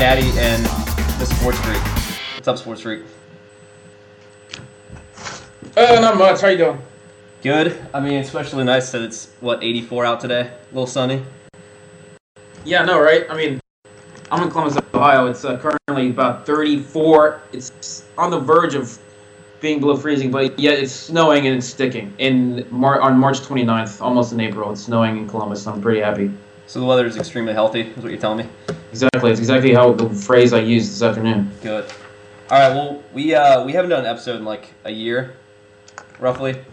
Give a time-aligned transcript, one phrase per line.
[0.00, 0.64] Natty and
[1.20, 1.82] the Sports Freak.
[2.34, 3.02] What's up, Sports Freak?
[5.76, 6.40] Uh, not much.
[6.40, 6.78] How you doing?
[7.42, 7.78] Good.
[7.92, 10.40] I mean, especially nice that it's what 84 out today.
[10.40, 11.22] A little sunny.
[12.64, 13.26] Yeah, no, right?
[13.28, 13.60] I mean,
[14.32, 15.26] I'm in Columbus, Ohio.
[15.26, 17.42] It's uh, currently about 34.
[17.52, 18.98] It's on the verge of
[19.60, 22.14] being below freezing, but yet it's snowing and it's sticking.
[22.16, 25.64] In Mar- on March 29th, almost in April, it's snowing in Columbus.
[25.64, 26.30] So I'm pretty happy.
[26.70, 27.80] So the weather is extremely healthy.
[27.80, 28.52] Is what you're telling me?
[28.92, 29.32] Exactly.
[29.32, 31.50] It's exactly how the phrase I used this afternoon.
[31.62, 31.92] Good.
[32.48, 32.72] All right.
[32.72, 35.34] Well, we uh, we haven't done an episode in like a year,
[36.20, 36.64] roughly.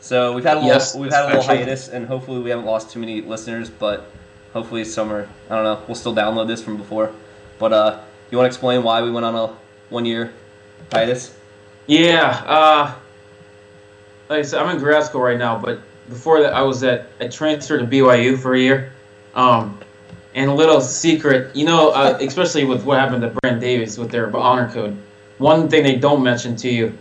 [0.00, 2.64] So we've had a little Yes, we've had a little hiatus, and hopefully we haven't
[2.64, 3.68] lost too many listeners.
[3.68, 4.10] But
[4.54, 5.84] hopefully summer, I don't know.
[5.86, 7.12] We'll still download this from before.
[7.58, 9.54] But uh, you want to explain why we went on a
[9.90, 10.32] one year
[10.90, 11.36] hiatus?
[11.86, 12.42] Yeah.
[12.46, 12.94] Uh,
[14.30, 17.08] like I said, I'm in grad school right now, but before that, I was at
[17.20, 18.92] I transferred to BYU for a year.
[19.34, 19.78] Um,
[20.34, 24.10] and a little secret, you know, uh, especially with what happened to Brent Davis with
[24.10, 24.96] their honor code.
[25.38, 26.96] One thing they don't mention to you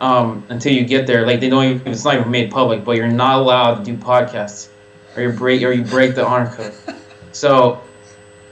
[0.00, 2.96] um, until you get there, like they don't even it's not even made public, but
[2.96, 4.68] you're not allowed to do podcasts,
[5.16, 6.74] or you break or you break the honor code.
[7.32, 7.82] So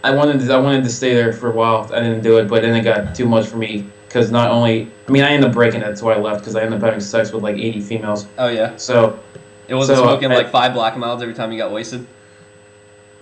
[0.03, 1.89] I wanted to, I wanted to stay there for a while.
[1.95, 4.91] I didn't do it, but then it got too much for me because not only
[5.07, 6.85] I mean I ended up breaking it, that's why I left because I ended up
[6.85, 8.27] having sex with like 80 females.
[8.39, 8.77] Oh yeah.
[8.77, 9.21] So
[9.69, 12.05] It wasn't So, smoking uh, like five black and milds every time you got wasted.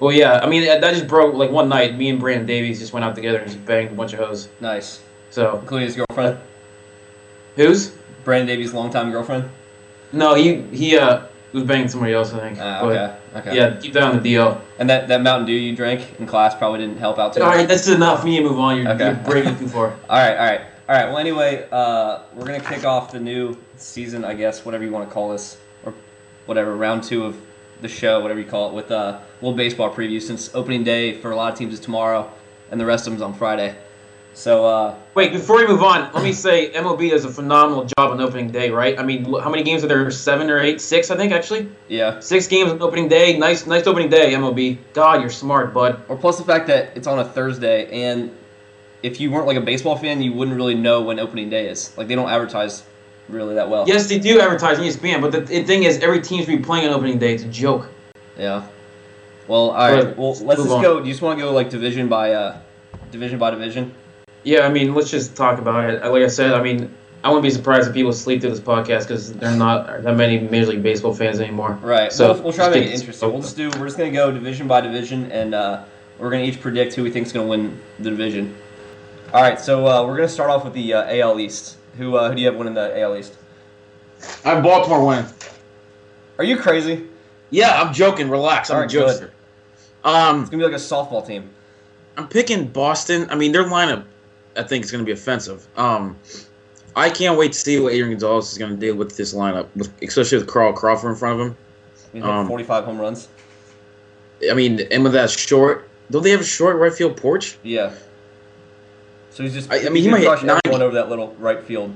[0.00, 1.96] Well yeah, I mean that just broke like one night.
[1.96, 4.48] Me and Brandon Davies just went out together and just banged a bunch of hoes.
[4.60, 5.00] Nice.
[5.30, 6.38] So Including his girlfriend,
[7.56, 7.92] who's?
[8.24, 9.48] Brandon Davies' longtime girlfriend.
[10.12, 12.58] No, he he uh was banging somebody else I think.
[12.58, 13.16] But, okay.
[13.36, 13.56] Okay.
[13.56, 14.60] Yeah, keep that on the DL.
[14.80, 17.48] And that, that Mountain Dew you drank in class probably didn't help out too All
[17.48, 17.56] much.
[17.58, 18.24] right, that's enough.
[18.24, 18.76] Me and move on.
[18.78, 19.06] You're, Okay.
[19.06, 19.86] you're breaking too far.
[20.08, 21.06] All right, all right, all right.
[21.08, 25.08] Well, anyway, uh, we're gonna kick off the new season, I guess, whatever you want
[25.08, 25.94] to call this, or
[26.46, 27.36] whatever round two of
[27.82, 30.20] the show, whatever you call it, with uh, a little baseball preview.
[30.20, 32.30] Since opening day for a lot of teams is tomorrow,
[32.70, 33.76] and the rest of them's on Friday.
[34.32, 38.12] So uh, Wait, before we move on, let me say MLB does a phenomenal job
[38.12, 38.96] on opening day, right?
[38.98, 40.08] I mean, how many games are there?
[40.12, 40.80] Seven or eight?
[40.80, 41.68] Six, I think, actually.
[41.88, 43.36] yeah, Six games on opening day.
[43.36, 44.78] Nice, nice opening day, MLB.
[44.92, 46.00] God, you're smart, bud.
[46.08, 48.30] or plus the fact that it's on a Thursday, and
[49.02, 51.96] if you weren't like a baseball fan, you wouldn't really know when opening day is.
[51.98, 52.84] Like they don't advertise
[53.30, 53.84] really that well.
[53.86, 56.94] Yes, they do advertise on ESPN, but the, thing is, every team's be playing on
[56.94, 57.34] opening day.
[57.34, 57.88] It's a joke.
[58.36, 58.66] Yeah.
[59.48, 60.04] Well, all right.
[60.04, 60.82] But Well, let's just on.
[60.82, 61.00] go.
[61.00, 62.60] Do you just want to go like division by uh,
[63.10, 63.94] division by division?
[64.42, 66.04] Yeah, I mean, let's just talk about it.
[66.04, 69.02] Like I said, I mean, I wouldn't be surprised if people sleep through this podcast
[69.08, 71.78] because they're not that many Major League Baseball fans anymore.
[71.82, 72.10] Right.
[72.10, 73.30] So, we'll, we'll try to make it interesting.
[73.30, 73.68] We'll just do.
[73.78, 75.84] We're just gonna go division by division, and uh,
[76.18, 78.56] we're gonna each predict who we think's gonna win the division.
[79.34, 79.60] All right.
[79.60, 81.76] So uh, we're gonna start off with the uh, AL East.
[82.00, 83.34] Who uh, who do you have winning the AL East?
[84.42, 85.26] I have Baltimore winning.
[86.38, 87.06] Are you crazy?
[87.50, 88.30] Yeah, I'm joking.
[88.30, 88.70] Relax.
[88.70, 89.30] I'm Alright, a jokester.
[90.02, 91.50] Um, It's gonna be like a softball team.
[92.16, 93.28] I'm picking Boston.
[93.28, 94.04] I mean, their lineup,
[94.56, 95.66] I think, is going to be offensive.
[95.76, 96.16] Um,
[96.96, 99.68] I can't wait to see what Adrian Gonzalez is going to do with this lineup,
[99.76, 101.56] with, especially with Carl Crawford in front of him.
[102.12, 103.28] He's Um, 45 home runs.
[104.50, 107.58] I mean, and with that short, don't they have a short right field porch?
[107.62, 107.92] Yeah.
[109.40, 109.72] So he's just.
[109.72, 110.60] I- I mean, he might hit crush 90.
[110.66, 111.94] everyone over that little right field.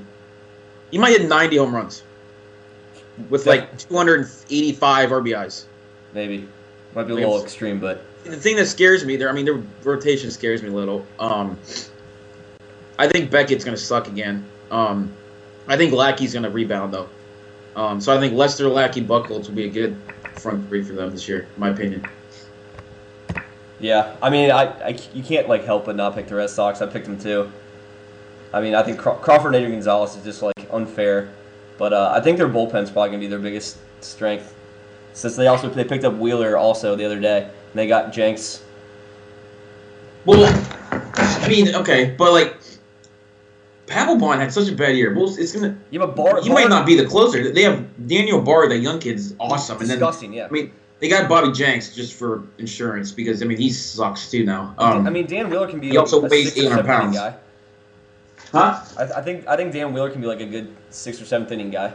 [0.91, 2.03] He might hit 90 home runs
[3.29, 5.65] with like 285 RBIs.
[6.15, 6.49] Maybe.
[6.95, 9.63] Might be a little extreme, but The thing that scares me, there, I mean, their
[9.83, 11.05] rotation scares me a little.
[11.19, 11.59] Um,
[12.99, 14.47] I think Beckett's going to suck again.
[14.71, 15.13] Um,
[15.69, 17.11] I think Lackey's going to rebound though.
[17.77, 20.01] Um, so I think Lester, Lackey, Buchholz will be a good
[20.37, 22.07] front three for them this year, in my opinion.
[23.85, 26.81] Yeah, I mean, I, I you can't like help but not pick the Red Sox.
[26.81, 27.53] I picked them too.
[28.51, 31.29] I mean, I think Craw- Crawford and Adrian Gonzalez is just like unfair,
[31.77, 34.55] but uh, I think their bullpen's probably gonna be their biggest strength,
[35.13, 38.65] since they also they picked up Wheeler also the other day, and they got Jenks.
[40.25, 40.47] Well,
[40.91, 42.57] I mean, okay, but like,
[43.87, 45.15] Papelbon had such a bad year.
[45.15, 45.77] Well, it's gonna.
[45.91, 46.41] You have a bar.
[46.41, 47.53] He might not be the closer.
[47.53, 50.47] They have Daniel Bard, that young kid, is awesome, and then Disgusting, yeah.
[50.47, 54.45] I mean, they got Bobby Jenks just for insurance because I mean he sucks too
[54.45, 54.75] now.
[54.79, 55.89] Um, I mean, Dan Wheeler can be.
[55.89, 57.17] he like also a weighs sixth or 800 seventh inning pounds.
[57.17, 57.37] Guy.
[58.53, 58.85] huh?
[58.99, 61.53] I, I think I think Dan Wheeler can be like a good sixth or seventh
[61.53, 61.93] inning guy.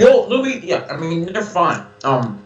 [0.00, 0.86] They'll, they'll be, yeah.
[0.90, 1.86] I mean, they're fine.
[2.04, 2.42] Um,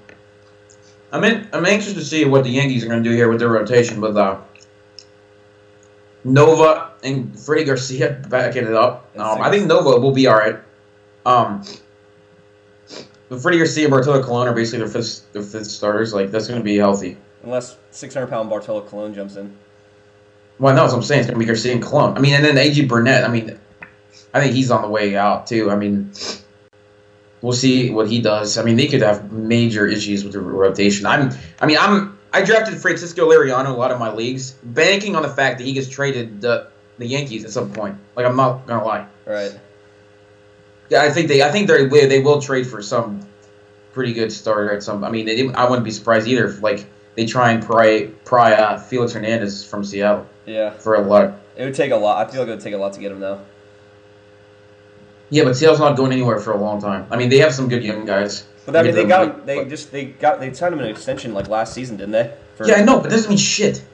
[1.12, 3.38] I'm in, I'm anxious to see what the Yankees are going to do here with
[3.38, 4.38] their rotation with uh,
[6.25, 9.08] Nova and Freddie Garcia backing it up.
[9.16, 10.56] Um, I think Nova will be all right.
[11.26, 11.62] Um,
[13.31, 16.12] Freddie Garcia, Bartolo Colon are basically their fifth, their fifth starters.
[16.12, 17.17] Like that's going to be healthy.
[17.43, 19.56] Unless 600 pound Bartolo Colon jumps in.
[20.59, 21.21] Well, no, that's what I'm saying.
[21.21, 22.17] It's going to be Garcia and Colon.
[22.17, 23.25] I mean, and then AJ Burnett.
[23.25, 23.59] I mean,
[24.32, 25.71] I think he's on the way out too.
[25.71, 26.12] I mean,
[27.41, 28.56] we'll see what he does.
[28.56, 31.06] I mean, they could have major issues with the rotation.
[31.06, 31.31] I'm,
[31.61, 35.29] I mean, I'm, I drafted Francisco Liriano a lot of my leagues, banking on the
[35.29, 36.69] fact that he gets traded the
[36.99, 37.97] the Yankees at some point.
[38.17, 39.06] Like, I'm not gonna lie.
[39.26, 39.59] Right.
[40.94, 43.20] I think they, I think they they will trade for some
[43.93, 45.05] pretty good starter at some.
[45.05, 48.52] I mean, they, I wouldn't be surprised either if like they try and pry pry
[48.55, 50.70] uh, Felix Hernandez from Seattle Yeah.
[50.70, 51.41] for a lot.
[51.56, 52.26] It would take a lot.
[52.26, 53.41] I feel like it would take a lot to get him though.
[55.31, 57.06] Yeah, but Seattle's not going anywhere for a long time.
[57.11, 58.47] I mean, they have some good young guys.
[58.67, 59.47] But I mean, they got him.
[59.47, 62.35] They just they got they signed him an extension like last season, didn't they?
[62.56, 63.85] For, Yeah, I know, but it doesn't mean shit.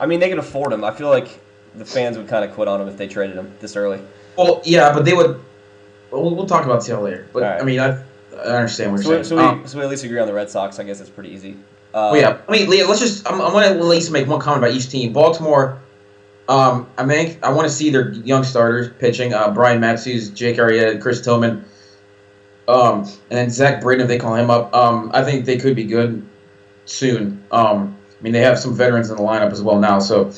[0.00, 0.84] I mean, they can afford him.
[0.84, 1.40] I feel like
[1.74, 4.00] the fans would kind of quit on him if they traded him this early.
[4.36, 5.40] Well, yeah, but they would.
[6.22, 7.26] We'll, we'll talk about Seattle later.
[7.32, 7.60] But Alright.
[7.60, 8.02] I mean, I,
[8.36, 9.24] I understand what So, you're we, saying.
[9.24, 10.78] so, we, Um, so we at least agree on the Red Sox.
[10.78, 11.56] I guess it's pretty easy.
[11.92, 12.38] Uh, well, yeah.
[12.48, 13.26] I mean, Leah, let's just.
[13.30, 15.12] I'm, I'm to at least make one comment about each team.
[15.12, 15.80] Baltimore.
[16.48, 19.32] Um, I mean, I want to see their young starters pitching.
[19.32, 21.64] Uh, Brian Matusz, Jake Arrieta, Chris Tillman,
[22.68, 24.74] um, and then Zach Britton if they call him up.
[24.74, 26.26] Um, I think they could be good
[26.84, 27.42] soon.
[27.50, 30.32] Um, I mean, they have some veterans in the lineup as well now, so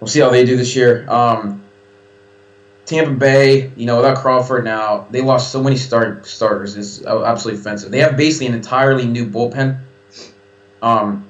[0.00, 1.06] we'll see how they do this year.
[1.10, 1.62] Um,
[2.86, 6.76] Tampa Bay, you know, without Crawford now, they lost so many start starters.
[6.76, 7.90] It's absolutely offensive.
[7.90, 9.80] They have basically an entirely new bullpen.
[10.80, 11.28] Um,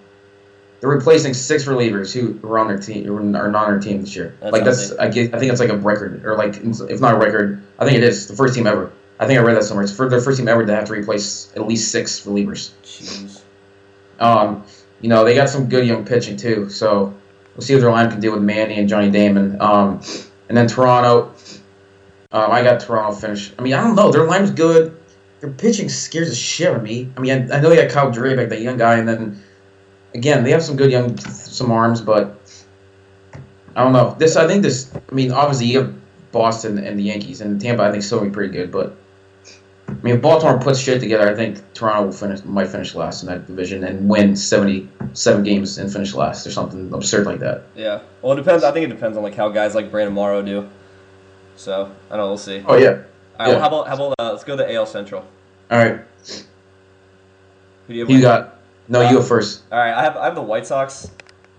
[0.80, 4.02] they're replacing six relievers who were on their team or are not on their team
[4.02, 4.36] this year.
[4.40, 4.92] That's like that's.
[4.92, 7.86] I, get, I think it's like a record or like if not a record, I
[7.86, 8.92] think it is the first team ever.
[9.18, 9.84] I think I read that somewhere.
[9.84, 12.72] It's for the first team ever to have to replace at least six relievers.
[12.84, 13.40] Jeez.
[14.20, 14.64] Um,
[15.00, 17.14] you know, they got some good young pitching too, so
[17.54, 19.60] we'll see what their line can do with Manny and Johnny Damon.
[19.60, 20.02] Um,
[20.48, 21.32] and then Toronto,
[22.36, 23.50] um, I got Toronto finish.
[23.58, 24.94] I mean, I don't know, their line's good.
[25.40, 27.10] Their pitching scares the shit out of me.
[27.16, 29.42] I mean, I, I know they got Kyle Drabek, that young guy, and then
[30.14, 32.38] again, they have some good young, some arms, but
[33.74, 34.14] I don't know.
[34.18, 34.94] This, I think this.
[34.94, 35.94] I mean, obviously you have
[36.30, 37.84] Boston and the Yankees, and Tampa.
[37.84, 38.96] I think still be pretty good, but.
[39.88, 43.22] I mean, if Baltimore puts shit together, I think Toronto will finish might finish last
[43.22, 47.38] in that division and win seventy seven games and finish last or something absurd like
[47.38, 47.62] that.
[47.76, 48.00] Yeah.
[48.20, 48.64] Well, it depends.
[48.64, 50.68] I think it depends on like how guys like Brandon Morrow do.
[51.56, 52.26] So I don't know.
[52.28, 52.62] We'll see.
[52.66, 52.88] Oh yeah.
[52.88, 53.04] All right.
[53.38, 53.48] yeah.
[53.48, 55.24] Well, how about how about uh, let's go to AL Central.
[55.70, 56.00] All right.
[57.86, 58.10] Who do you have?
[58.10, 58.56] You got?
[58.88, 59.64] No, you go first.
[59.72, 61.10] All right, I have I have the White Sox.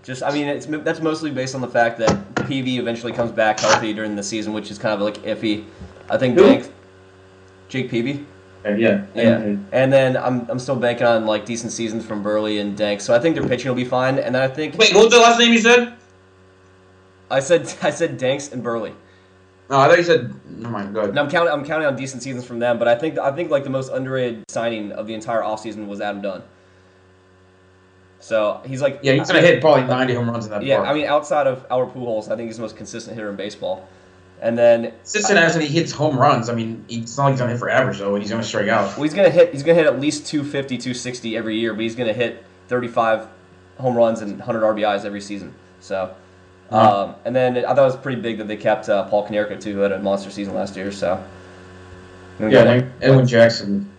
[0.02, 3.60] Just I mean, it's that's mostly based on the fact that Peavy eventually comes back
[3.60, 5.64] healthy during the season, which is kind of like iffy.
[6.08, 6.44] I think Who?
[6.44, 6.72] Bank,
[7.68, 8.24] Jake Peavy.
[8.64, 9.04] Okay, yeah.
[9.14, 13.04] Yeah, and then I'm, I'm still banking on like decent seasons from Buehrle and Danks,
[13.04, 14.18] so I think their pitching will be fine.
[14.18, 15.94] And then I think Wait, what was the last name you said?
[17.30, 18.94] I said I said Danks and Buehrle.
[19.70, 20.34] No, I thought you said.
[20.58, 20.94] Never mind.
[20.94, 21.10] Go ahead.
[21.10, 23.50] And I'm counting I'm counting on decent seasons from them, but I think I think
[23.50, 26.42] like the most underrated signing of the entire offseason was Adam Dunn.
[28.20, 30.88] So he's like Yeah, he's gonna hit probably ninety home runs in that Yeah, park.
[30.88, 33.88] I mean outside of our Pujols, I think he's the most consistent hitter in baseball.
[34.40, 36.48] And then Cincinnati, he hits home runs.
[36.48, 38.68] I mean, it's not like he's gonna hit for average though, and he's gonna strike
[38.68, 38.96] out.
[38.96, 41.94] well, he's gonna hit he's gonna hit at least 250, 260 every year, but he's
[41.94, 43.28] gonna hit 35
[43.78, 45.54] home runs and 100 RBIs every season.
[45.80, 46.14] So.
[46.70, 49.60] Um, and then I thought it was pretty big that they kept uh, Paul Konerko
[49.60, 50.92] too, who had a monster season last year.
[50.92, 51.22] So,
[52.50, 52.64] Yeah,
[53.02, 53.90] Edwin- Jackson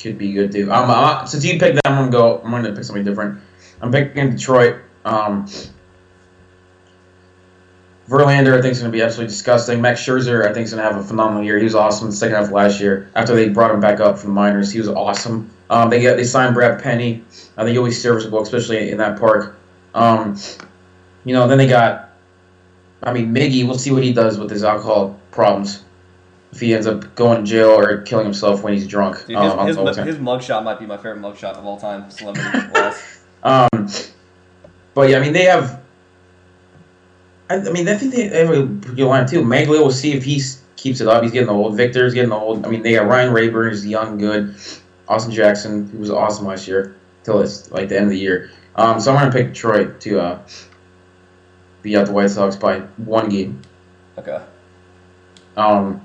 [0.00, 0.72] could be good too.
[0.72, 2.40] Um, uh, since you picked that, I'm gonna go.
[2.44, 3.40] I'm gonna pick something different.
[3.82, 4.76] I'm picking Detroit.
[5.04, 5.46] Um,
[8.08, 9.80] Verlander, I think, is going to be absolutely disgusting.
[9.80, 11.58] Max Scherzer, I think, is going to have a phenomenal year.
[11.58, 13.10] He was awesome in the second half of last year.
[13.16, 15.50] After they brought him back up from the minors, he was awesome.
[15.70, 17.24] Um, they get they signed Brad Penny.
[17.56, 19.58] I think he'll be serviceable, especially in that park.
[19.94, 20.36] Um,
[21.26, 22.10] you know, then they got.
[23.02, 23.66] I mean, Miggy.
[23.66, 25.84] We'll see what he does with his alcohol problems.
[26.52, 29.26] If he ends up going to jail or killing himself when he's drunk.
[29.26, 32.48] Dude, Um, his, his, his mugshot might be my favorite mugshot of all time, celebrity.
[33.42, 33.88] Um,
[34.94, 35.80] but yeah, I mean they have.
[37.48, 39.42] I, I mean, I think they have a pretty good line too.
[39.42, 40.42] Magglio, we'll see if he
[40.74, 41.22] keeps it up.
[41.22, 41.76] He's getting old.
[41.76, 42.66] Victor's getting old.
[42.66, 44.56] I mean, they got Ryan Raburn, who's young, good.
[45.06, 48.50] Austin Jackson, who was awesome last year, till it's like the end of the year.
[48.74, 50.38] Um, so I'm gonna pick Detroit to uh,
[51.86, 53.62] beat out the White Sox by one game.
[54.18, 54.42] Okay.
[55.56, 56.02] Um,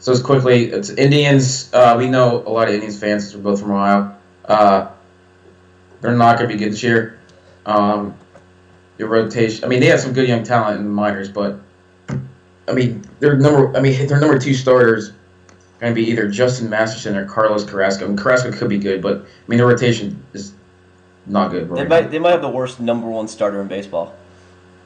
[0.00, 1.72] so it's quickly, it's Indians.
[1.72, 4.16] Uh, we know a lot of Indians fans since we're both from Ohio.
[4.44, 4.90] Uh,
[6.00, 7.20] they're not going to be good this year.
[7.66, 8.16] Um,
[8.98, 9.64] your rotation.
[9.64, 11.60] I mean, they have some good young talent in the minors, but
[12.68, 13.76] I mean, their number.
[13.76, 15.12] I mean, their number two starters
[15.78, 18.06] going to be either Justin Masterson or Carlos Carrasco.
[18.06, 20.52] I mean, Carrasco could be good, but I mean, their rotation is
[21.26, 21.68] not good.
[21.68, 22.08] They might now.
[22.08, 24.14] they might have the worst number one starter in baseball.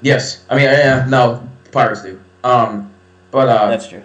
[0.02, 2.20] Yes, I mean, yeah, no, Pirates do.
[2.42, 2.90] Um,
[3.30, 4.02] but uh, That's true.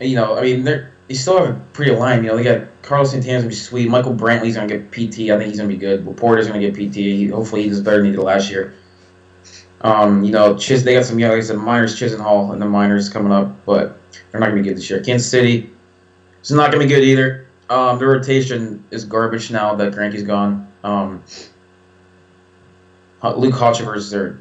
[0.00, 2.22] you know, I mean, they're they still have a pretty line.
[2.22, 3.88] You know, they got Carlos Santana's gonna be sweet.
[3.88, 5.30] Michael Brantley's gonna get PT.
[5.30, 6.04] I think he's gonna be good.
[6.04, 6.94] Laporta's gonna get PT.
[6.96, 8.74] He, hopefully, he does better than he did last year.
[9.80, 12.66] Um, you know, Chis, they got some young, like I said, minors, Chisenhall and the
[12.66, 13.98] minors coming up, but
[14.30, 15.00] they're not gonna be good this year.
[15.00, 15.70] Kansas City,
[16.40, 17.46] It's not gonna be good either.
[17.70, 20.66] Um, the rotation is garbage now that Greinke's gone.
[20.84, 21.22] Um,
[23.22, 24.38] Luke Hochevar is their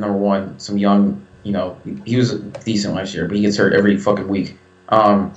[0.00, 0.58] number one.
[0.58, 2.34] Some young, you know, he was
[2.64, 4.56] decent last year, but he gets hurt every fucking week.
[4.88, 5.34] Um,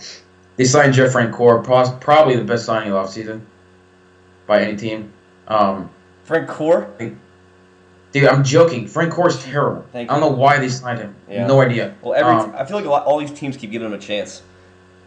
[0.58, 1.64] they signed Jeff Francoeur,
[2.02, 3.42] probably the best signing of the offseason
[4.48, 5.12] by any team.
[5.48, 5.90] Um,
[6.24, 6.90] Frank Core.
[8.12, 8.86] dude, I'm joking.
[8.86, 9.86] Francoeur's terrible.
[9.92, 11.16] Thank I don't know why they signed him.
[11.30, 11.48] Yeah.
[11.48, 11.96] No idea.
[12.02, 14.00] Well, every Um, I feel like a lot, all these teams keep giving him a
[14.00, 14.42] chance.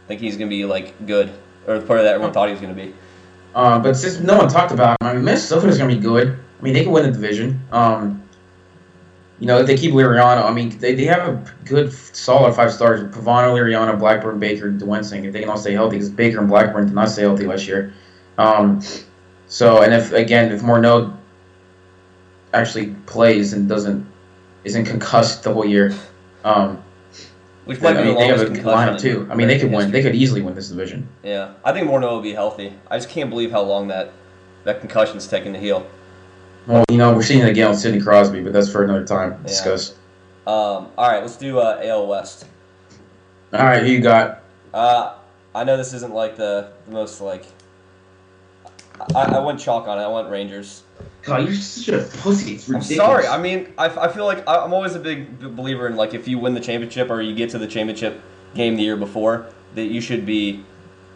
[0.04, 1.30] I think he's gonna be like good,
[1.66, 2.94] or the player that everyone thought he was gonna be.
[3.54, 6.38] Uh, but since no one talked about him, I mean, Minnesota's going to be good.
[6.58, 7.60] I mean, they can win the division.
[7.72, 8.22] Um,
[9.40, 12.72] you know, if they keep Liriano, I mean, they, they have a good, solid five
[12.72, 13.02] stars.
[13.14, 15.24] Pavano, Liriano, Blackburn, Baker, Duensing.
[15.24, 17.66] If they can all stay healthy, because Baker and Blackburn did not stay healthy last
[17.66, 17.94] year.
[18.36, 18.82] Um,
[19.46, 21.16] so, and if, again, if Morneau
[22.52, 24.04] actually plays and doesn't,
[24.64, 25.94] isn't concussed the whole year,
[26.44, 26.82] um,
[27.64, 29.28] Which might I be mean, the they have a good lineup too.
[29.30, 29.90] I mean, they could in win.
[29.92, 31.08] They could easily win this division.
[31.22, 32.72] Yeah, I think Morneau will be healthy.
[32.90, 34.12] I just can't believe how long that
[34.64, 35.86] that concussion's taking to heal.
[36.68, 39.30] Well, you know, we're seeing it again with Sidney Crosby, but that's for another time
[39.30, 39.48] to Yeah.
[39.48, 39.92] discuss.
[40.46, 42.44] Um, all right, let's do uh, AL West.
[43.54, 44.42] All right, who you got?
[44.74, 45.14] Uh,
[45.54, 47.46] I know this isn't like the, the most like.
[49.14, 50.02] I, I went chalk on it.
[50.02, 50.82] I went Rangers.
[51.22, 52.54] God, you're such a pussy.
[52.54, 53.26] It's I'm sorry.
[53.26, 56.28] I mean, I, I feel like I, I'm always a big believer in like if
[56.28, 58.20] you win the championship or you get to the championship
[58.54, 60.64] game the year before, that you should be,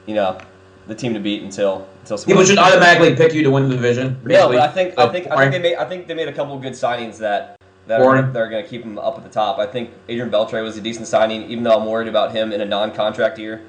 [0.06, 0.38] you know,
[0.86, 4.20] the team to beat until until People should automatically pick you to win the division.
[4.24, 6.32] No, but I think I think I think they made I think they made a
[6.32, 9.24] couple of good signings that that are, that are going to keep him up at
[9.24, 9.58] the top.
[9.58, 12.60] I think Adrian Beltre was a decent signing, even though I'm worried about him in
[12.60, 13.62] a non-contract year,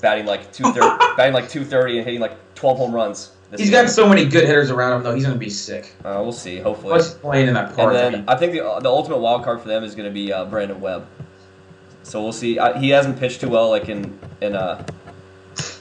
[0.00, 3.32] batting like two thirty, batting like two thirty and hitting like twelve home runs.
[3.56, 3.82] He's year.
[3.82, 5.14] got so many good hitters around him, though.
[5.14, 5.94] He's gonna be sick.
[6.04, 6.58] Uh, we'll see.
[6.58, 7.00] Hopefully.
[7.20, 7.94] Playing in that park?
[7.94, 10.12] And I then I think the the ultimate wild card for them is going to
[10.12, 11.06] be uh, Brandon Webb.
[12.02, 12.58] So we'll see.
[12.58, 14.84] I, he hasn't pitched too well, like in in uh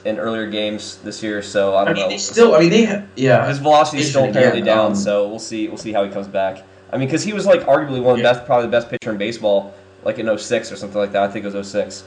[0.05, 1.41] in earlier games this year.
[1.41, 2.09] So I I don't I mean, know.
[2.09, 2.55] they still.
[2.55, 2.85] I mean, they.
[2.85, 3.47] ha- Yeah.
[3.47, 5.67] His velocity is still apparently again, down, um, so we'll see.
[5.67, 6.63] We'll see how he comes back.
[6.93, 8.33] I mean, because he was like arguably one of the Yeah.
[8.33, 11.23] best, probably the best pitcher in baseball, like in 06 or something like that.
[11.23, 12.03] I think it was 06.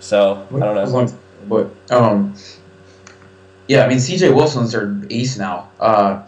[0.00, 0.84] So I don't know.
[0.84, 1.12] long-
[1.48, 2.34] But um,
[3.66, 3.84] yeah.
[3.84, 4.30] I mean, C.J.
[4.30, 6.22] Wilson's their ace now, uh,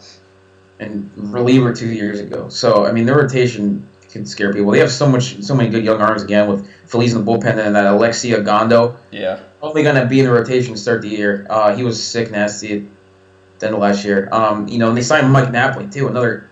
[0.79, 2.49] and reliever two years ago.
[2.49, 4.71] So I mean, their rotation can scare people.
[4.71, 7.57] They have so much, so many good young arms again with Feliz in the bullpen
[7.65, 8.97] and that Alexi Ogando.
[9.11, 11.45] Yeah, Only gonna be in the rotation to start the year.
[11.49, 14.27] Uh, he was sick, nasty, at the end of last year.
[14.31, 16.49] Um, you know, and they signed Mike Napoli too, another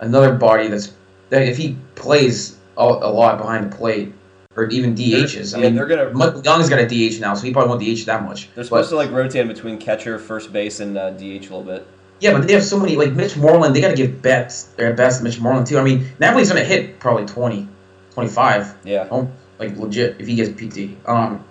[0.00, 0.92] another body that's
[1.30, 4.12] that if he plays a, a lot behind the plate
[4.56, 5.54] or even DHs.
[5.54, 7.82] I Yeah, mean, they're gonna- Mike Young's got a DH now, so he probably won't
[7.82, 8.46] DH that much.
[8.54, 11.62] they're But- supposed to like rotate between catcher, first base, and uh, DH a little
[11.62, 11.86] bit.
[12.20, 13.74] yeah, but they have so many like Mitch Moreland.
[13.74, 15.78] They got to give bets their best to Mitch Moreland too.
[15.78, 17.68] I mean, Napoli's gonna hit probably 20,
[18.14, 18.74] 25.
[18.84, 20.96] Yeah, Oh, like legit if he gets PT.
[21.06, 21.44] Um,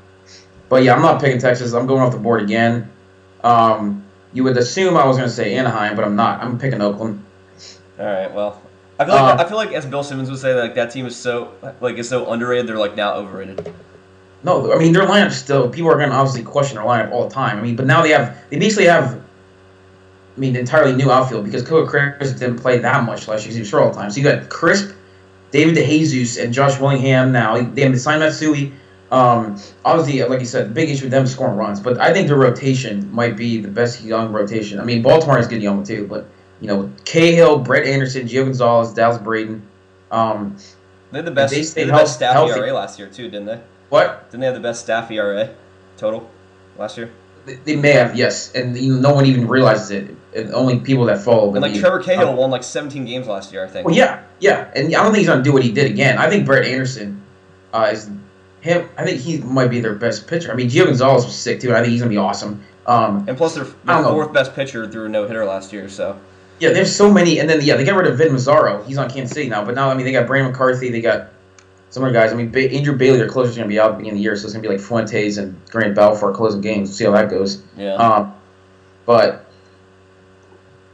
[0.76, 1.72] but yeah, I'm not picking Texas.
[1.72, 2.92] I'm going off the board again.
[3.46, 4.04] Um,
[4.34, 6.44] you would assume I was going to say Anaheim, but I'm not.
[6.44, 7.24] I'm picking Oakland.
[7.98, 8.30] all right.
[8.34, 8.62] Well,
[9.00, 11.06] I feel like Uh, I feel like as Bill Simmons would say, like that team
[11.06, 12.68] is so like is so underrated.
[12.68, 13.74] They're like now overrated.
[14.44, 15.70] No, I mean their lineup still.
[15.70, 17.58] People are going to obviously question their lineup all the time.
[17.58, 19.16] I mean, but now they have they basically have.
[19.16, 23.54] I mean, entirely new outfield because Coco Crisp didn't play that much last year.
[23.54, 24.12] He was short all the time.
[24.12, 24.94] So you got Crisp,
[25.52, 27.32] David DeJesus, and Josh Willingham.
[27.32, 28.74] Now they have signed Matsui.
[29.12, 31.80] Um, obviously, like you said, the big issue with them scoring runs.
[31.80, 34.80] But I think the rotation might be the best young rotation.
[34.80, 36.26] I mean, Baltimore is good young too, but
[36.62, 39.62] you know, Cahill, Brett Anderson, Gio Gonzalez, Dallas Braden.
[40.12, 40.56] Um,
[41.12, 41.52] They had the best.
[41.52, 43.60] they They stay had the best health- staff healthy- ERA last year too, didn't they?
[43.90, 44.30] what?
[44.32, 45.50] Didn't they have the best staff ERA
[45.98, 46.28] total
[46.78, 47.10] last year?
[47.46, 50.16] They- They may have, yes, and you know, no one even realizes it.
[50.36, 51.54] And only people that follow.
[51.54, 51.76] And like.
[51.76, 53.86] Trevor Cahill Um, won like 17 games last year, I think.
[53.86, 56.18] Well, yeah, yeah, and I don't think he's gonna do what he did again.
[56.18, 57.22] I think Brett Anderson
[57.74, 58.10] uh, is
[58.66, 58.90] him.
[58.98, 60.52] I think he might be their best pitcher.
[60.52, 62.62] I mean, Gio Gonzalez was sick too, I think he's gonna be awesome.
[62.86, 64.12] Um, And plus, they're don't know.
[64.12, 65.88] fourth best pitcher threw a no hitter last year.
[65.90, 66.18] So
[66.60, 68.86] yeah, there's so many, and then yeah, they got rid of Vin Mazzaro.
[68.86, 70.90] He's on Kansas City now, but now I mean they got Brandon McCarthy.
[70.90, 71.30] They got
[71.90, 72.32] some other guys.
[72.34, 74.24] I mean, ba- Andrew Bailey, their closer's gonna be out at the beginning of the
[74.24, 76.90] year, so it's gonna be like Fuentes and Grant Bell for closing games.
[76.90, 77.62] We'll see how that goes.
[77.78, 78.34] yeah, Um,
[79.06, 79.46] but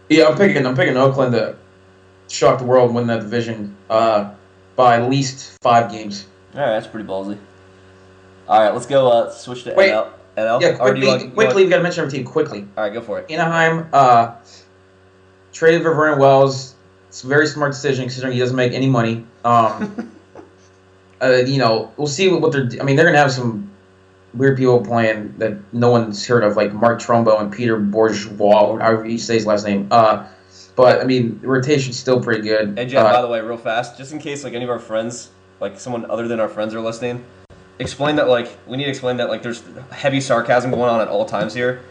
[0.09, 0.65] yeah, I'm picking.
[0.65, 1.55] I'm picking Oakland to
[2.29, 4.31] shock the world and win that division uh,
[4.75, 6.25] by at least five games.
[6.53, 7.37] all right, that's pretty ballsy.
[8.51, 9.07] All right, let's go.
[9.07, 9.91] Uh, switch to Wait.
[9.91, 10.09] NL.
[10.35, 10.61] NL.
[10.61, 11.07] Yeah, quickly.
[11.07, 12.67] want- quickly, we got to mention every team quickly.
[12.75, 13.31] all right, go for it.
[13.31, 14.35] Anaheim uh,
[15.53, 16.75] traded for Vernon Wells.
[17.07, 19.25] It's a very smart decision considering he doesn't make any money.
[19.45, 20.11] Um,
[21.21, 22.69] uh, you know, we'll see what, what they're.
[22.81, 23.71] I mean, they're gonna have some
[24.33, 28.81] weird people playing that no one's heard of, like Mark Trumbo and Peter Bourjos, or
[28.81, 29.87] however you say his last name.
[29.91, 30.27] Uh,
[30.75, 32.77] but I mean, the rotation's still pretty good.
[32.77, 34.79] And Jeff, Uh, by the way, real fast, just in case like any of our
[34.79, 35.29] friends,
[35.61, 37.23] like someone other than our friends are listening,
[37.81, 41.07] explain that like we need to explain that like there's heavy sarcasm going on at
[41.09, 41.81] all times here.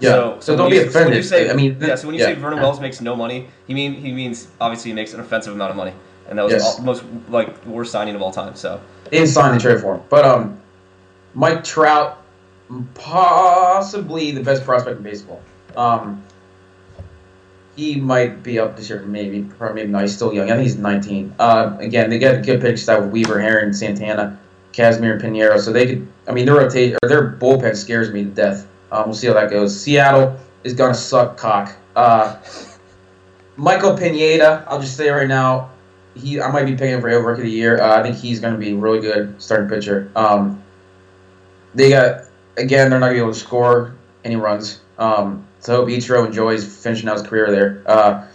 [0.00, 0.10] Yeah.
[0.10, 1.16] So, So don't be you- so offended.
[1.16, 1.94] you say, I mean, yeah.
[1.94, 2.26] So when you yeah.
[2.26, 5.54] say Vernon Wells makes no money, he mean he means obviously he makes an offensive
[5.54, 5.92] amount of money,
[6.28, 6.76] and that was Yes.
[6.76, 8.54] the most like worst signing of all time.
[8.56, 10.02] So They didn't sign the trade for him.
[10.10, 10.60] But um,
[11.34, 12.22] Mike Trout,
[12.94, 15.40] possibly the best prospect in baseball.
[15.76, 16.22] Um,
[17.76, 20.00] he might be up this year, maybe, probably maybe not.
[20.02, 20.50] He's still young.
[20.50, 21.34] I think he's 19.
[21.38, 24.38] Uh, again, they got a good pitching staff with Weaver, Haren, Santana,
[24.76, 25.58] Kazmir, and Pineiro.
[25.58, 26.08] So they could.
[26.28, 28.66] I mean, their rotation or their bullpen scares me to death.
[28.92, 29.78] Um, we'll see how that goes.
[29.78, 31.74] Seattle is gonna suck cock.
[31.94, 32.36] Uh,
[33.56, 35.70] Michael Pineda, I'll just say right now,
[36.14, 37.80] he I might be picking him for rookie of the year.
[37.80, 40.10] Uh, I think he's to be really good starting pitcher.
[40.14, 40.62] Um,
[41.74, 42.24] they got
[42.56, 44.80] again, they're not to be able to score any runs.
[44.98, 47.82] Um, so I hope Ichiro enjoys finishing out his career there.
[47.86, 48.26] Uh,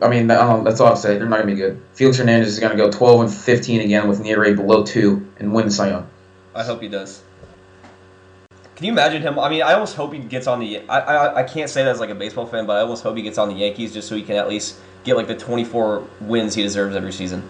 [0.00, 1.16] I mean, I uh, that's all I'll say.
[1.16, 1.80] They're not going to be good.
[1.94, 5.26] Felix Hernandez is going to go 12 and 15 again with an ERA below two
[5.38, 6.06] and win the Cy Young.
[6.54, 7.22] I hope he does.
[8.76, 9.38] Can you imagine him?
[9.38, 10.80] I mean, I almost hope he gets on the.
[10.88, 13.16] I, I I can't say that as like a baseball fan, but I almost hope
[13.16, 16.06] he gets on the Yankees just so he can at least get like the 24
[16.20, 17.48] wins he deserves every season.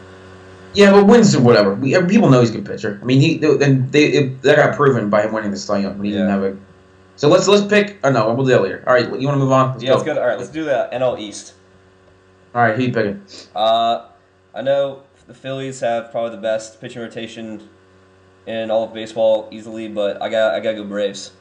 [0.73, 1.75] Yeah, but wins or whatever.
[1.75, 3.01] We, people know he's a good pitcher.
[3.03, 5.97] I mean, he then they it, that got proven by him winning the Cy Young
[5.99, 6.57] when he didn't have a.
[7.17, 7.99] So let's let's pick.
[8.05, 8.85] Oh no, we'll do that later.
[8.87, 9.73] All right, you want to move on?
[9.73, 10.17] Let's yeah, let's go.
[10.17, 11.55] All right, let's do the NL East.
[12.57, 13.23] All right, you picking?
[13.55, 14.09] Uh,
[14.55, 17.69] I know the Phillies have probably the best pitching rotation
[18.47, 21.33] in all of baseball easily, but I got I gotta go Braves.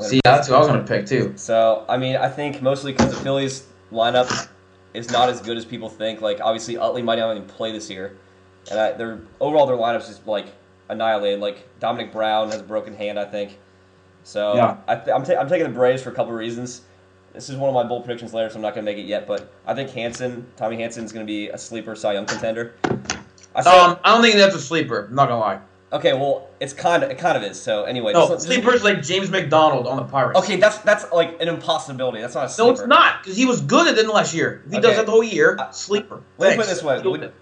[0.00, 1.34] See, that's who I was gonna pick too.
[1.36, 4.48] So I mean, I think mostly because the Phillies lineup
[4.94, 6.22] is not as good as people think.
[6.22, 8.16] Like obviously, Utley might not even play this year,
[8.70, 10.46] and I, their overall their lineups just like
[10.88, 11.40] annihilated.
[11.40, 13.58] Like Domonic Brown has a broken hand, I think.
[14.24, 14.78] So Yeah.
[14.88, 16.80] I th- I'm, ta- I'm taking the Braves for a couple of reasons.
[17.32, 19.26] This is one of my bold predictions later, so I'm not gonna make it yet.
[19.26, 22.74] But I think Hanson, Tommy Hanson, is gonna be a sleeper Cy Young contender.
[23.54, 25.06] I said, Um, I don't think that's a sleeper.
[25.08, 25.58] I'm not gonna lie.
[25.94, 27.60] okay, well, it's kind of it kind of is.
[27.60, 30.38] So anyway, No, sleepers like James McDonald on the Pirates.
[30.40, 32.20] Okay, that's that's like an impossibility.
[32.20, 34.62] That's not a No, it's not because he was good at it last year.
[34.66, 34.88] If he Okay.
[34.88, 36.20] does that the whole year, I- sleeper.
[36.38, 37.32] Let me put it this way: would,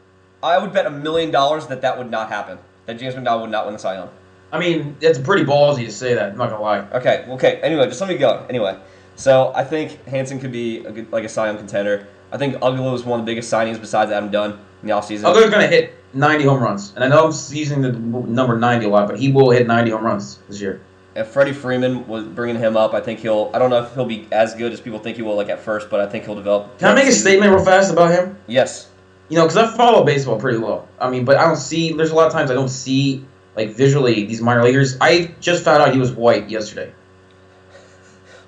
[0.43, 2.59] I would bet a million dollars that that would not happen.
[2.87, 4.09] That James McDonald would not win the Cy Young.
[4.53, 6.33] I mean, it's pretty ballsy to say that.
[6.33, 6.81] I'm not gonna lie.
[6.95, 7.61] Okay, okay.
[7.63, 8.45] Anyway, just let me go.
[8.49, 8.77] Anyway,
[9.21, 12.07] so I think Hanson could be a good, like a Cy Young contender.
[12.33, 14.53] I think Uggla is one of the biggest signings besides Adam Dunn
[14.83, 15.25] in the offseason.
[15.25, 18.89] Uggla's gonna hit 90 home runs, and I know I'm using the number 90 a
[18.89, 20.81] lot, but he will hit 90 home runs this year.
[21.15, 23.51] If Freddie Freeman was bringing him up, I think he'll.
[23.53, 25.61] I don't know if he'll be as good as people think he will, like at
[25.61, 26.79] first, but I think he'll develop.
[26.79, 28.39] Can I make a statement real fast about him?
[28.47, 28.89] Yes.
[29.29, 30.89] You know, because I follow baseball pretty well.
[31.01, 31.93] I mean, but I don't see.
[31.93, 33.25] There's a lot of times I don't see
[33.57, 34.97] like visually these minor leaguers.
[35.01, 36.93] I just found out he was white yesterday.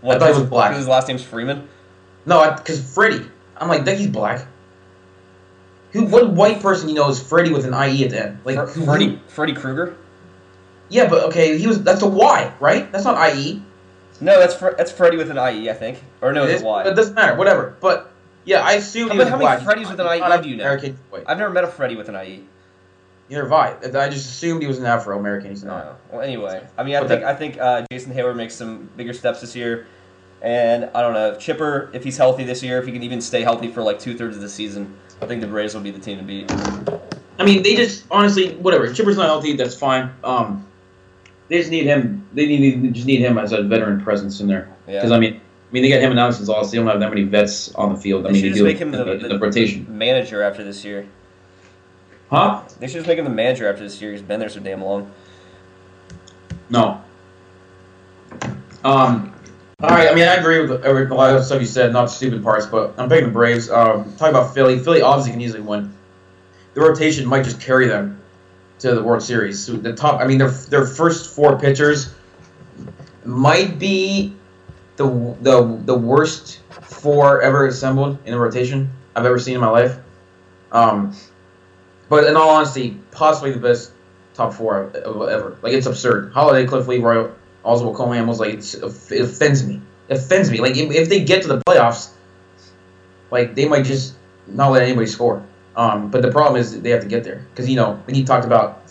[0.02, 0.76] What, thought he was black.
[0.76, 1.68] His last name's Freeman.
[2.26, 3.24] No, because Freddie.
[3.56, 4.46] I'm like, that he's black.
[5.92, 6.04] Who?
[6.06, 8.38] What white person you know is Freddie with an IE at the end?
[8.44, 9.96] Like Fre- who- Freddie Freddie Krueger.
[10.88, 11.82] Yeah, but okay, he was.
[11.82, 12.90] That's a Y, right?
[12.92, 13.62] That's not IE.
[14.20, 16.02] No, that's Fre- that's Freddy with an IE, I think.
[16.20, 16.82] Or no, It it's a Y.
[16.84, 17.34] It doesn't matter.
[17.36, 17.76] Whatever.
[17.80, 18.12] But
[18.44, 19.08] yeah, I assume.
[19.08, 19.60] How he was how many black.
[19.60, 20.64] Freddies with an IE do you know?
[21.26, 22.44] I've never met a Freddy with an IE.
[23.32, 23.76] Neither have I.
[23.98, 25.48] I just assumed he was an Afro American.
[25.48, 25.84] He's not.
[25.86, 25.96] No.
[26.12, 28.90] Well, anyway, I mean, I But think that- I think uh, Jason Heyward makes some
[28.94, 29.86] bigger steps this year,
[30.42, 33.40] and I don't know Chipper if he's healthy this year, if he can even stay
[33.40, 35.98] healthy for like two thirds of the season, I think the Braves will be the
[35.98, 36.52] team to beat.
[37.38, 38.84] I mean, they just honestly, whatever.
[38.84, 40.10] If Chipper's not healthy, that's fine.
[40.22, 40.66] Um,
[41.48, 42.28] they just need him.
[42.34, 44.68] They need they just need him as a veteran presence in there.
[44.86, 44.96] Yeah.
[44.98, 46.70] Because I mean, I mean, they got him and Alex Gonzalez.
[46.70, 48.26] They don't have that many vets on the field.
[48.26, 49.86] I mean, should they just do make him in the- the- the rotation.
[49.88, 51.06] Manager after this year,
[52.32, 52.62] Huh?
[52.80, 54.10] they should just make him the manager after this year.
[54.10, 55.12] He's been there so damn long.
[56.70, 57.02] No.
[58.82, 59.34] Um.
[59.82, 60.08] All right.
[60.08, 61.92] I mean, I agree with every, a lot of stuff you said.
[61.92, 63.68] Not stupid parts, but I'm picking the Braves.
[63.68, 64.78] Um, talking about Philly.
[64.78, 65.94] Philly obviously can easily win.
[66.72, 68.18] The rotation might just carry them
[68.78, 69.62] to the World Series.
[69.62, 70.18] So the top.
[70.18, 72.14] I mean, their their first four pitchers
[73.26, 74.34] might be
[74.96, 79.68] the the the worst four ever assembled in a rotation I've ever seen in my
[79.68, 79.98] life.
[80.72, 81.14] Um,
[82.12, 83.90] but in all honesty, possibly the best
[84.34, 85.56] top four ever.
[85.62, 86.30] Like it's absurd.
[86.34, 87.30] Halladay, Cliff Lee, Leroy,
[87.64, 89.80] Oswalt Cole Hamels, like it's, it offends me.
[90.10, 90.60] It offends me.
[90.60, 92.10] Like if, if they get to the playoffs,
[93.30, 94.14] like they might just
[94.46, 95.42] not let anybody score.
[95.74, 98.24] Um, but the problem is they have to get there because you know when he
[98.24, 98.82] talked about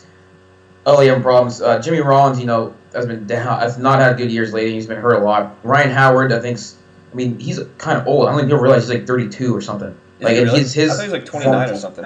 [0.88, 1.62] having problems.
[1.62, 3.60] Uh, Jimmy Rollins, you know, has been down.
[3.60, 4.74] Has not had good years lately.
[4.74, 5.56] He's been hurt a lot.
[5.64, 6.76] Ryan Howard, I think's.
[7.12, 8.26] I mean, he's kind of old.
[8.26, 9.90] I don't think people realize he's like 32 or something.
[9.90, 10.60] Is Like really?
[10.62, 10.90] his his.
[10.90, 12.06] I thought he was like 29 or something.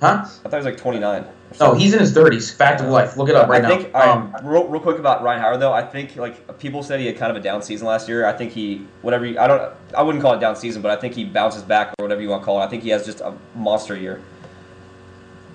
[0.00, 0.24] Huh?
[0.24, 1.22] I thought he was like 29.
[1.22, 1.28] or
[1.58, 2.54] No, he's in his 30s.
[2.54, 3.16] Fact of life.
[3.16, 3.98] Look it up right I think, now.
[3.98, 5.72] I, Um, real, real quick about Ryan Howard though.
[5.72, 8.26] I think like people said he had kind of a down season last year.
[8.26, 10.96] I think he whatever you, I don't I wouldn't call it down season, but I
[11.00, 12.64] think he bounces back or whatever you want to call it.
[12.64, 14.20] I think he has just a monster year,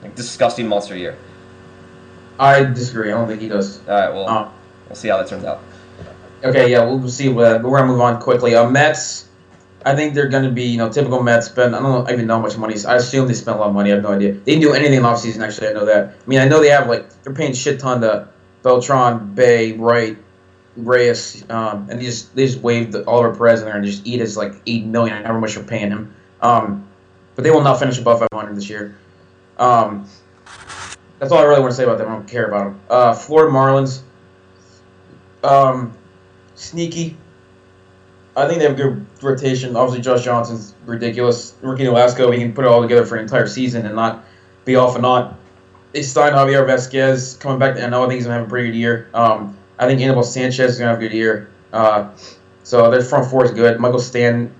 [0.01, 1.15] like disgusting monster year.
[2.39, 3.11] I disagree.
[3.11, 3.79] I don't think he does.
[3.87, 4.49] All right, well, Um,
[4.89, 5.59] we'll see how that turns out.
[6.43, 7.29] Okay, yeah, we'll see.
[7.29, 8.55] What, we're gonna move on quickly.
[8.55, 9.27] Uh, Mets.
[9.85, 11.47] I think they're gonna be, you know, typical Mets.
[11.47, 11.75] Spend.
[11.75, 12.75] I don't even know how much money.
[12.87, 13.91] I assume they spent a lot of money.
[13.91, 14.33] I have no idea.
[14.33, 16.09] They didn't do anything in offseason, Actually, I know that.
[16.09, 18.27] I mean, I know they have like they're paying shit ton to
[18.63, 20.17] Beltran, Bay, Wright,
[20.77, 24.19] Reyes, um, and they just they just waived Oliver Perez in there and just eat
[24.19, 26.13] his like eight million, however much you're paying him.
[26.41, 26.87] Um,
[27.35, 28.95] but they will not finish above 500 this year.
[29.57, 30.07] Um,
[31.19, 32.07] that's all I really want to say about them.
[32.07, 32.81] I don't care about them.
[32.89, 34.01] Uh, Florida Marlins.
[35.43, 35.93] Um,
[36.55, 37.17] sneaky.
[38.35, 39.75] I think they have good rotation.
[39.75, 41.55] Obviously, Josh Johnson's ridiculous.
[41.61, 44.23] Ricky Nolasco, he can put it all together for an entire season and not
[44.63, 45.37] be off and on.
[45.91, 48.05] They signed Javier Vazquez coming back to NL.
[48.05, 49.09] I think he's gonna have a pretty good year.
[49.13, 51.49] Um, I think Anibal Sanchez is gonna have a good year.
[51.73, 52.09] Uh,
[52.63, 53.79] so their front four is good.
[53.79, 54.53] Michael Stan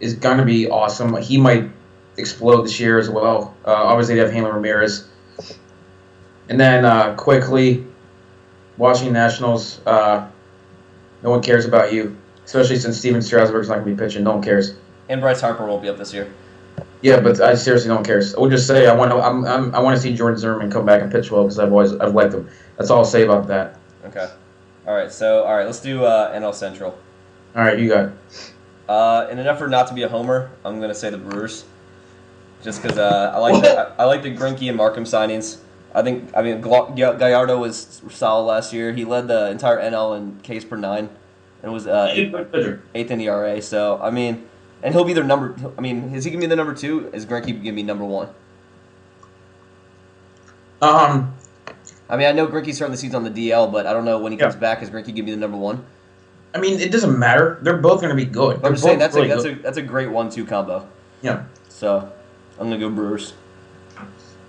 [0.00, 1.16] is gonna be awesome.
[1.18, 1.70] He might
[2.16, 3.54] explode this year as well.
[3.64, 5.08] Uh, obviously, they have Hanley Ramirez.
[6.48, 7.86] And then uh, quickly,
[8.76, 9.80] Washington Nationals.
[9.86, 10.26] Uh,
[11.22, 12.16] no one cares about you,
[12.48, 14.24] especially since Stephen Strasburg's not gonna be pitching.
[14.24, 14.74] No one cares.
[15.10, 16.32] And Bryce Harper won't be up this year.
[17.02, 18.22] Yeah, but I seriously don't care.
[18.36, 19.18] I would just say I want to.
[19.18, 21.70] I'm, I'm, I want to see Jordan Zimmermann come back and pitch well because I've
[21.70, 22.48] always I've liked him.
[22.78, 23.78] That's all I'll say about that.
[24.06, 24.28] Okay.
[24.86, 25.12] All right.
[25.12, 26.98] So, all right, let's do uh, NL Central.
[27.54, 28.06] All right, you got.
[28.06, 28.12] it.
[28.88, 31.66] Uh, in an effort not to be a homer, I'm gonna say the Brewers,
[32.62, 35.58] just because uh, I like the, I, I like the Greinke and Marcum signings.
[35.94, 38.94] I think I mean Gallardo was solid last year.
[38.94, 41.10] He led the entire NL in Ks per nine,
[41.62, 43.60] and was uh, eighth in the ERA.
[43.62, 44.46] So I mean,
[44.82, 45.54] and he'll be their number.
[45.76, 47.10] I mean, is he gonna be the number two?
[47.12, 48.28] Is Greinke gonna be number one?
[50.80, 51.34] Um,
[52.08, 54.18] I mean, I know Greinke's starting the season on the DL, but I don't know
[54.18, 54.44] when he Yeah.
[54.44, 54.82] comes back.
[54.82, 55.84] Is Grinky gonna be the number one?
[56.54, 57.58] I mean, it doesn't matter.
[57.60, 58.62] They're both going to be good.
[58.62, 59.58] They're I'm just saying that's really a that's good.
[59.58, 60.88] a that's a great one-two combo.
[61.20, 61.42] Yeah.
[61.68, 62.10] So
[62.58, 63.34] I'm gonna go Brewers.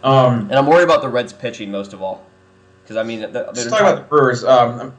[0.02, 2.26] Um, And I'm worried about the Reds pitching most of all.
[2.84, 4.46] Because, I mean, the, the, let's talk about the Brewers.
[4.46, 4.94] Um,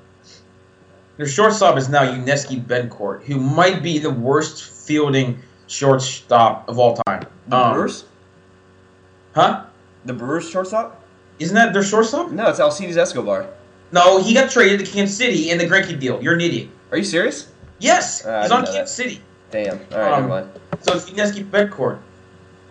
[1.20, 6.96] their shortstop is now Yuniesky Betancourt, who might be the worst fielding shortstop of all
[7.06, 7.26] time.
[7.46, 8.04] the Um, Brewers?
[9.34, 9.64] Huh?
[10.06, 11.02] The Brewers shortstop?
[11.38, 12.30] Isn't that their shortstop?
[12.30, 13.46] No, it's Alcides Escobar.
[13.92, 16.22] No, he got traded to Kansas City in the Greinke deal.
[16.22, 16.70] You're an idiot.
[16.90, 17.48] Are you serious?
[17.80, 18.90] Yes, Uh, he's on Kansas.
[18.94, 19.20] City.
[19.50, 19.78] Damn.
[19.92, 20.50] All right, Um, never mind.
[20.80, 21.98] So it's Yuniesky Betancourt.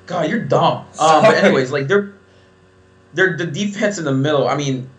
[0.07, 0.85] God, you're dumb.
[0.99, 2.13] Um, but anyways, like they're
[3.13, 4.47] they're the defense in the middle.
[4.47, 4.89] I mean,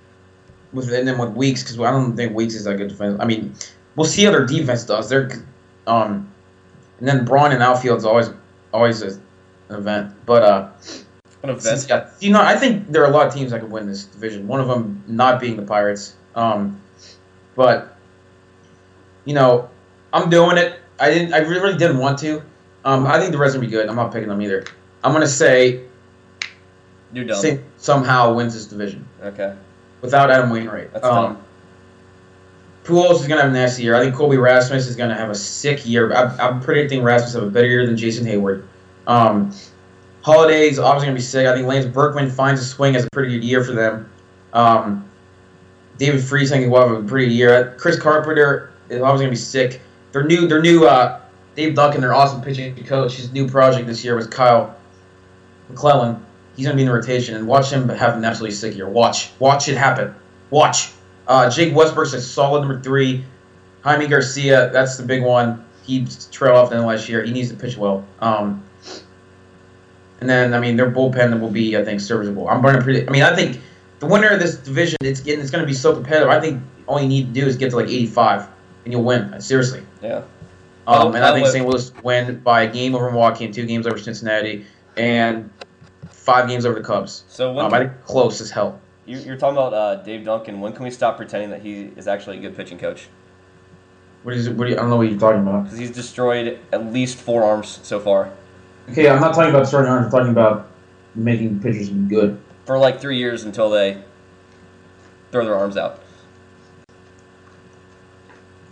[0.73, 3.19] with and then with Weeks because I don't think Weeks is that good defense.
[3.21, 3.55] I mean,
[3.97, 5.09] we'll see how their defense does.
[5.09, 5.31] They're
[5.87, 6.31] um,
[6.99, 8.31] and then Braun and outfield is always
[8.73, 9.09] always a,
[9.69, 10.15] an event.
[10.27, 10.71] But uh,
[11.43, 11.87] An event.
[11.89, 14.05] yeah, you know, I think there are a lot of teams that could win this
[14.05, 14.47] division.
[14.47, 16.15] One of them not being the Pirates.
[16.35, 16.81] Um,
[17.57, 17.97] but
[19.25, 19.69] you know,
[20.13, 20.79] I'm doing it.
[20.99, 21.35] I didn't.
[21.35, 22.43] I really didn't want to.
[22.85, 23.89] Um, I think the Reds gonna be good.
[23.89, 24.65] I'm not picking them either.
[25.03, 25.83] I'm gonna say
[27.13, 27.61] You're dumb.
[27.77, 29.55] Somehow wins this division Okay.
[30.03, 30.93] Without Adam Wainwright.
[30.93, 31.45] That's um, dumb.
[32.85, 33.95] Pujols is gonna have a nasty year.
[33.95, 36.13] I think Colby Rasmus is gonna have a sick year.
[36.15, 38.65] I'm, I'm predicting Rasmus have a better year than Jason Heyward.
[39.07, 39.55] Um,
[40.23, 41.47] Holliday's obviously gonna be sick.
[41.47, 44.11] I think Lance Berkman finds a swing as a pretty good year for them.
[44.53, 45.05] Um,
[45.99, 47.75] David Freese I think will have a pretty good year.
[47.79, 49.81] Chris Carpenter is obviously gonna be sick.
[50.13, 51.21] Their new their new uh,
[51.55, 53.17] Dave Duncan, their awesome pitching coach.
[53.17, 54.75] His new project this year was Kyle
[55.69, 56.25] McClellan.
[56.61, 58.87] He's gonna be in the rotation and watch him have an absolutely sick year.
[58.87, 60.15] Watch, watch it happen.
[60.51, 60.93] Watch.
[61.27, 63.25] Uh, Jake Westbrook's a solid number three.
[63.83, 65.65] Jaime Garcia, that's the big one.
[65.87, 67.23] He trailed off the end of last year.
[67.25, 68.05] He needs to pitch well.
[68.21, 68.63] Um,
[70.21, 72.47] and then, I mean, their bullpen will be, I think, serviceable.
[72.47, 73.09] I'm going to predict.
[73.09, 73.59] I mean, I think
[74.01, 76.29] the winner of this division, it's getting, it's going to be so competitive.
[76.29, 78.49] I think all you need to do is get to like 85,
[78.85, 79.41] and you'll win.
[79.41, 79.83] Seriously.
[80.03, 80.25] Yeah.
[80.87, 81.95] Um, and I think By the way- St.
[81.97, 84.67] Louis win by a game over Milwaukee and two games over Cincinnati
[84.99, 85.49] and
[86.31, 87.25] five games over the Cubs.
[87.29, 88.81] So when Um, I think close as hell.
[89.07, 92.07] you, you're talking about uh, Dave Duncan, when can we stop pretending that he is
[92.07, 93.09] actually a good pitching coach?
[94.23, 94.55] What is it?
[94.57, 95.65] What do you, I don't know what you're talking about.
[95.65, 98.31] Because he's destroyed at least four arms so far.
[98.91, 100.07] Okay, I'm not talking about destroying arms.
[100.07, 100.69] I'm talking about
[101.15, 102.41] making pitchers good.
[102.67, 104.03] For like three years until they
[105.33, 106.01] throw their arms out.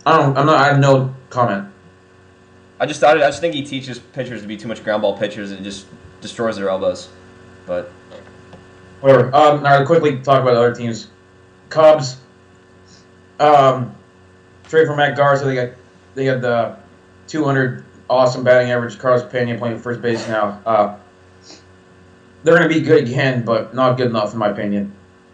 [0.05, 0.37] I don't.
[0.37, 0.55] I'm not.
[0.61, 1.67] I have no comment.
[2.79, 5.17] I just thought I just think he teaches pitchers to be too much ground ball
[5.17, 5.87] pitchers and just
[6.21, 7.09] destroys their elbows.
[7.69, 7.91] But
[9.01, 9.33] Whatever.
[9.33, 11.07] Um, now to quickly talk about other teams.
[11.69, 12.17] Cubs.
[13.39, 13.95] Um,
[14.67, 15.45] trade for Matt Garza.
[15.45, 15.69] They got
[16.15, 16.75] they got the
[17.27, 18.97] 200 awesome batting average.
[18.97, 20.59] Carlos Pena playing first base now.
[20.65, 20.97] Uh,
[22.43, 24.91] they're going to be good again, but not good enough in my opinion.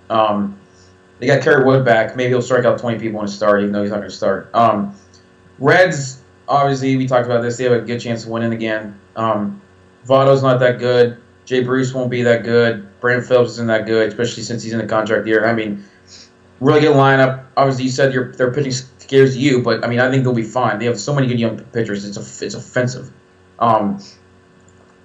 [0.10, 0.60] Um,
[1.20, 2.18] they got Kerry Wood back.
[2.18, 4.16] Maybe he'll strike out 20 people in a start, even though he's not going to
[4.16, 4.54] start.
[4.54, 4.94] Um,
[5.58, 6.22] Reds.
[6.48, 7.58] Obviously, we talked about this.
[7.58, 9.00] They have a good chance of winning again.
[9.16, 9.62] Um,
[10.06, 11.18] Votto's not that good.
[11.46, 12.88] Jay Bruce won't be that good.
[13.00, 15.48] Brandon Phillips isn't that good, especially since he's in the contract year.
[15.48, 15.84] I mean,
[16.60, 17.46] really good lineup.
[17.56, 20.44] Obviously, you said your their pitching scares you, but I mean, I think they'll be
[20.44, 20.80] fine.
[20.80, 22.06] They have so many good young pitchers.
[22.06, 23.12] It's a, it's offensive.
[23.60, 24.00] Um,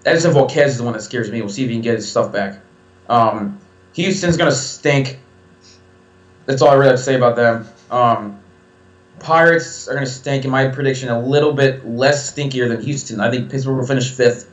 [0.04, 1.40] Edinson Volquez is the one that scares me.
[1.40, 2.60] We'll see if he can get his stuff back.
[3.08, 3.60] Um,
[3.94, 5.18] Houston's gonna stink.
[6.46, 7.68] That's all I really have to say about them.
[7.90, 8.40] Um,
[9.18, 10.44] Pirates are gonna stink.
[10.44, 13.20] In my prediction, a little bit less stinkier than Houston.
[13.20, 14.50] I think Pittsburgh will finish fifth.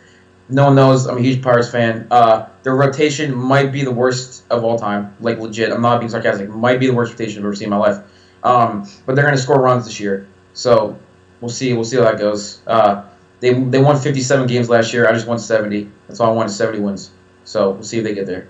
[0.50, 1.08] No one knows.
[1.08, 2.08] I'm a huge Pirates fan.
[2.10, 5.16] Uh, their rotation might be the worst of all time.
[5.20, 5.72] Like legit.
[5.72, 6.50] I'm not being sarcastic.
[6.50, 8.04] Might be the worst rotation I've ever seen in my life.
[8.44, 10.28] Um, but they're gonna score runs this year.
[10.54, 10.98] So
[11.42, 11.74] we'll see.
[11.74, 12.62] We'll see how that goes.
[12.66, 13.04] Uh,
[13.40, 15.08] they they won 57 games last year.
[15.08, 15.90] I just won 70.
[16.08, 17.12] That's all I wanted 70 wins.
[17.44, 18.48] So we'll see if they get there.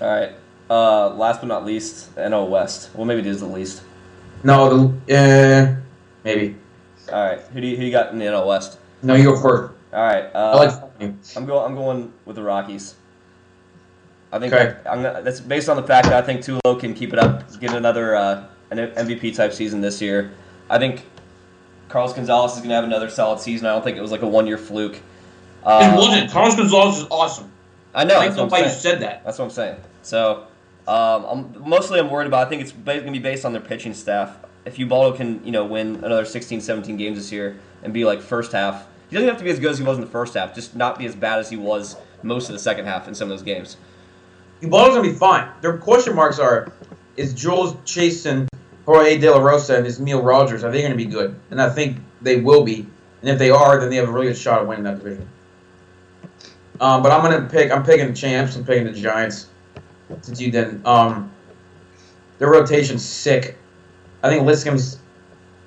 [0.00, 0.32] All right.
[0.70, 2.90] Uh, last but not least, NL West.
[2.94, 3.82] Well, maybe it is the least.
[4.44, 5.80] No, the uh,
[6.24, 6.56] maybe.
[7.12, 7.40] All right.
[7.40, 8.78] Who do you, who you got in the NL West?
[9.02, 9.69] No, you go first.
[9.92, 10.24] All right.
[10.34, 10.74] Uh, I like
[11.36, 11.64] I'm going.
[11.64, 12.94] I'm going with the Rockies.
[14.32, 14.76] I think Okay.
[14.88, 17.74] I'm that's based on the fact that I think Tulo can keep it up, get
[17.74, 20.32] another uh, an MVP type season this year.
[20.68, 21.04] I think
[21.88, 23.66] Carlos Gonzalez is going to have another solid season.
[23.66, 25.00] I don't think it was like a one year fluke.
[25.64, 26.30] Uh, it wasn't.
[26.30, 27.50] Carlos Gonzalez is awesome.
[27.92, 28.18] I know.
[28.18, 29.24] I That's don't what I'm why you said that.
[29.24, 29.76] That's what I'm saying.
[30.02, 30.46] So,
[30.86, 32.46] um, I'm mostly I'm worried about.
[32.46, 34.36] I think it's going to be based on their pitching staff.
[34.64, 38.20] If Ubaldo can, you know, win another 16, 17 games this year and be like
[38.20, 40.34] first half, he doesn't have to be as good as he was in the first
[40.34, 40.54] half.
[40.54, 43.30] Just not be as bad as he was most of the second half in some
[43.30, 43.76] of those games.
[44.62, 45.48] Ubaldo's gonna be fine.
[45.62, 46.72] Their question marks are:
[47.16, 48.46] Is Jhoulys Chacin,
[48.86, 51.34] Jorge De La Rosa, and Esmil Rogers are they gonna be good?
[51.50, 52.86] And I think they will be.
[53.22, 55.28] And if they are, then they have a really good shot at winning that division.
[56.80, 57.72] Um, but I'm gonna pick.
[57.72, 58.54] I'm picking the champs.
[58.54, 59.48] I'm picking the Giants.
[60.22, 60.86] Since you didn't.
[60.86, 61.32] Um,
[62.38, 63.56] their rotation's sick.
[64.22, 64.99] I think Lincecum's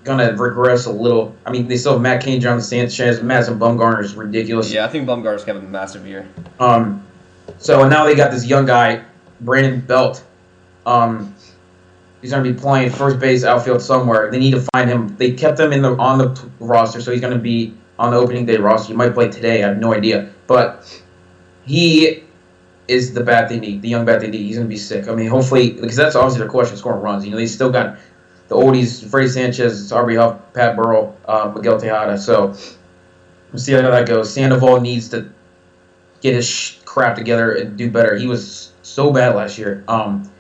[0.04, 1.36] gonna regress a little.
[1.46, 4.72] I mean, they still have Matt Cain, John Sanchez, Madison Bumgarner is ridiculous.
[4.72, 6.28] Yeah, I think Bumgarner's going to have a massive year.
[6.60, 7.06] Um,
[7.58, 9.04] so now they got this young guy,
[9.42, 10.24] Brandon Belt.
[10.86, 11.34] Um,
[12.22, 14.30] he's gonna be playing first base, outfield somewhere.
[14.32, 15.16] They need to find him.
[15.18, 18.46] They kept him in the on the roster, so he's gonna be on the opening
[18.46, 18.90] day roster.
[18.90, 19.64] He might play today.
[19.64, 21.02] I have no idea, but
[21.66, 22.24] he
[22.90, 24.42] is the bat they need, the young bat they need.
[24.42, 25.08] He's gonna be sick.
[25.08, 27.24] I mean, hopefully, because that's obviously their question: scoring runs.
[27.24, 27.98] You know, they still got
[28.54, 32.18] the oldies, Freddie Sanchez, Aubrey Huff, Pat Burrell, uh, Miguel Tejada.
[32.18, 32.48] So
[33.52, 34.34] we'll see how that goes.
[34.34, 35.30] Sandoval needs to
[36.22, 38.16] get his crap together and do better.
[38.16, 39.84] He was so bad last year.
[39.88, 40.32] Um,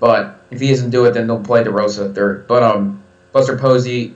[0.00, 2.46] but if he doesn't do it, then they'll play DeRosa third.
[2.48, 4.14] But um, Buster Posey,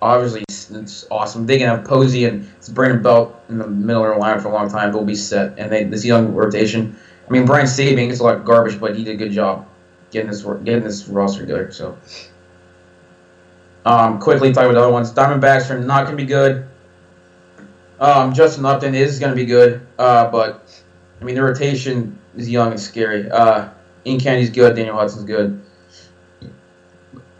[0.00, 1.46] obviously, it's, awesome.
[1.46, 4.52] They can have Posey and Brandon Belt in the middle of their line for a
[4.52, 4.92] long time.
[4.92, 6.96] They'll be set, and they this young rotation.
[7.28, 9.66] I mean, Brian Sabean is a lot of garbage, but he did a good job
[10.10, 11.70] getting this getting this roster together.
[11.70, 11.98] So.
[13.84, 15.12] Um, quickly talk about the other ones.
[15.12, 16.68] Diamondbacks are not going to be good.
[17.98, 20.82] Um, Justin Upton is going to be good, uh, but
[21.20, 23.30] I mean the rotation is young and scary.
[23.30, 23.68] Uh,
[24.06, 25.62] Ian Kennedy's good, Daniel Hudson's good.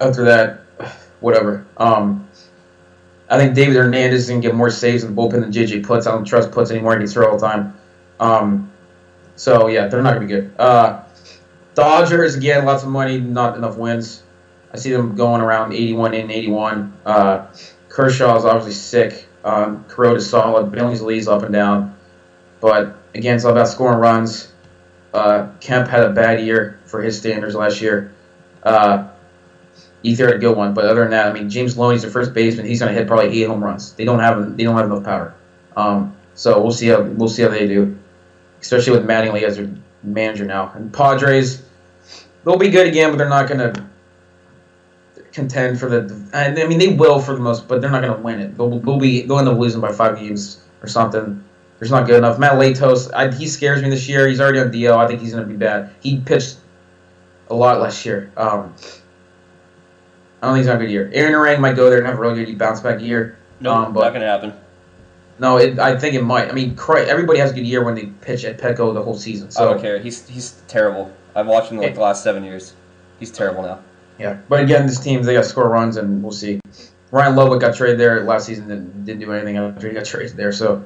[0.00, 0.60] After that,
[1.20, 1.66] whatever.
[1.78, 2.28] Um,
[3.30, 5.84] I think David Hernandez is going to get more saves in the bullpen than JJ
[5.84, 6.06] Putz.
[6.06, 6.94] I don't trust Putz anymore.
[6.94, 7.74] He gets throw all the time.
[8.18, 8.70] Um,
[9.36, 10.52] so yeah, they're not going to be good.
[10.58, 11.02] Uh,
[11.74, 14.22] Dodgers again, lots of money, not enough wins.
[14.72, 16.92] I see them going around 81 and 81.
[17.04, 17.46] Uh,
[17.88, 19.28] Kershaw is obviously sick.
[19.44, 20.70] Um, Kuroda's solid.
[20.70, 21.96] Billingsley's up and down.
[22.60, 24.52] But again, it's all about scoring runs.
[25.12, 28.14] Uh, Kemp had a bad year for his standards last year.
[28.62, 29.08] Uh,
[30.04, 32.32] Ethier had a good one, but other than that, I mean, James Loney's the first
[32.32, 32.66] baseman.
[32.66, 33.92] He's going to hit probably eight home runs.
[33.94, 35.34] They don't have they don't have enough power.
[35.76, 37.98] Um, so we'll see how we'll see how they do,
[38.60, 39.70] especially with Mattingly as their
[40.02, 40.72] manager now.
[40.74, 41.62] And Padres,
[42.44, 43.89] they'll be good again, but they're not going to
[45.32, 46.28] contend for the.
[46.32, 48.56] I mean, they will for the most, but they're not going to win it.
[48.56, 51.44] They'll, they'll be end up losing by five games or something.
[51.78, 52.38] There's not good enough.
[52.38, 54.28] Matt Latos, I, he scares me this year.
[54.28, 54.96] He's already on DL.
[54.96, 55.90] I think he's going to be bad.
[56.00, 56.58] He pitched
[57.48, 58.30] a lot last year.
[58.36, 58.74] Um,
[60.42, 61.10] I don't think he's having a good year.
[61.14, 63.38] Aaron Harang might go there and have a really good bounce back year.
[63.60, 64.52] No, Um, nope, but- not going to happen.
[65.38, 66.50] No, it, I think it might.
[66.50, 69.48] I mean, everybody has a good year when they pitch at Petco the whole season.
[69.58, 69.98] I don't care.
[69.98, 71.10] He's he's terrible.
[71.34, 72.74] I've watched him like the last seven years.
[73.18, 73.78] He's terrible now.
[74.20, 76.60] Yeah, but again, this team they got to score runs, and we'll see.
[77.10, 80.36] Ryan Ludwick got traded there last season, didn't, didn't do anything after he got traded
[80.36, 80.52] there.
[80.52, 80.84] So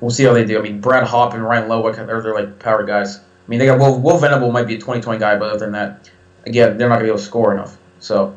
[0.00, 0.58] we'll see how they do.
[0.58, 3.18] I mean, Brad Hawpe and Ryan Ludwick, they're, they're like power guys.
[3.18, 5.72] I mean, they got Will, Will Venable might be a 2020 guy, but other than
[5.72, 6.10] that,
[6.44, 7.78] again, they're not gonna be able to score enough.
[8.00, 8.36] So,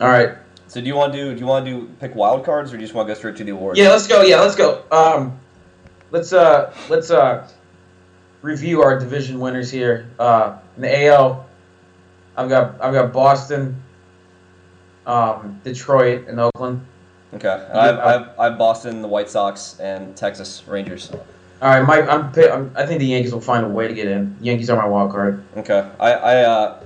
[0.00, 0.36] all right,
[0.68, 2.76] So do you want to do do you want to do pick wild cards or
[2.76, 3.78] do you just want to go straight to the awards?
[3.78, 4.22] yeah, let's go.
[4.22, 4.84] Yeah, let's go.
[4.92, 5.38] Um,
[6.12, 7.48] let's uh, let's uh,
[8.42, 10.08] review our division winners here.
[10.18, 11.46] Uh, in the AL,
[12.36, 13.82] I've got I've got Boston,
[15.06, 16.86] um, Detroit, and Oakland.
[17.34, 17.48] Okay.
[17.48, 21.10] I have, I have I have Boston, the White Sox, and Texas Rangers.
[21.62, 24.08] All right, my, I'm, I'm I think the Yankees will find a way to get
[24.08, 24.36] in.
[24.40, 25.44] Yankees are my wild card.
[25.56, 25.88] Okay.
[26.00, 26.82] I I uh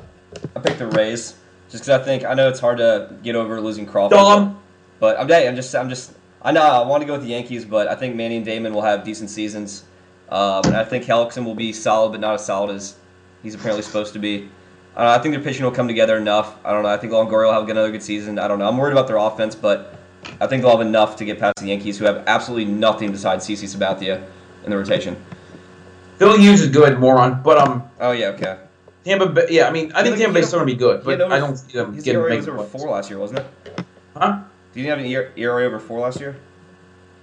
[0.55, 1.35] I picked the Rays
[1.71, 4.17] just because I think I know it's hard to get over losing Crawford.
[4.17, 4.61] Dumb.
[5.01, 7.65] But I'm I'm just I'm just I know I want to go with the Yankees,
[7.65, 9.85] but I think Manny and Damon will have decent seasons.
[10.29, 12.97] Um, and I think Hellickson will be solid, but not as solid as
[13.43, 14.49] he's apparently supposed to be.
[14.97, 16.57] Uh, I think their pitching will come together enough.
[16.65, 16.89] I don't know.
[16.89, 18.39] I think Longoria will have another good season.
[18.39, 18.67] I don't know.
[18.67, 19.95] I'm worried about their offense, but
[20.41, 23.47] I think they'll have enough to get past the Yankees, who have absolutely nothing besides
[23.47, 24.25] CC Sabathia
[24.65, 25.17] in the rotation.
[26.19, 27.43] Phil Hughes is good, moron.
[27.43, 28.59] But um, Oh yeah, okay.
[29.05, 29.47] Tampa Bay.
[29.51, 31.57] Yeah, I mean, I think Tampa Bay's still gonna be good, but over- I don't
[31.57, 32.73] see them getting ERA big was over points.
[32.73, 33.47] four last year, wasn't it?
[34.17, 34.41] Huh?
[34.73, 36.37] Did he have an ER- ERA over four last year?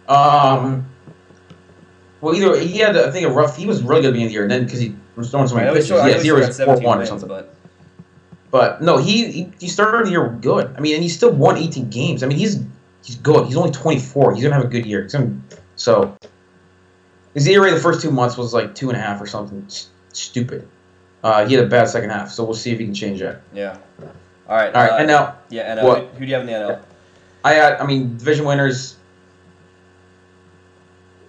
[0.08, 0.86] Um.
[2.22, 3.58] Well, either he had, I think, a rough.
[3.58, 5.30] He was really good at the end of the year, and then because he was
[5.30, 7.02] throwing so many pitches, I know yeah, he his still year had was four 17
[7.02, 7.28] or something.
[7.28, 7.54] But
[8.54, 10.72] But no, he, he he started the year good.
[10.78, 12.22] I mean, and he still won 18 games.
[12.22, 12.63] I mean, he's
[13.04, 13.48] he's good.
[13.48, 14.36] He's only 24.
[14.36, 15.08] He's gonna have a good year.
[15.12, 15.36] Gonna,
[15.76, 16.16] so
[17.34, 19.89] his ERA the first two months was like two and a half or something s-
[20.13, 20.68] stupid.
[21.24, 23.42] Uh, he had a bad second half, so we'll see if he can change that.
[23.56, 23.76] yeah.
[24.48, 24.72] All right.
[24.76, 25.84] All right, uh, and now yeah, NL.
[25.84, 25.98] what?
[26.02, 26.80] Who, who do you have in the NL?
[27.44, 28.98] I had, I mean, division winners.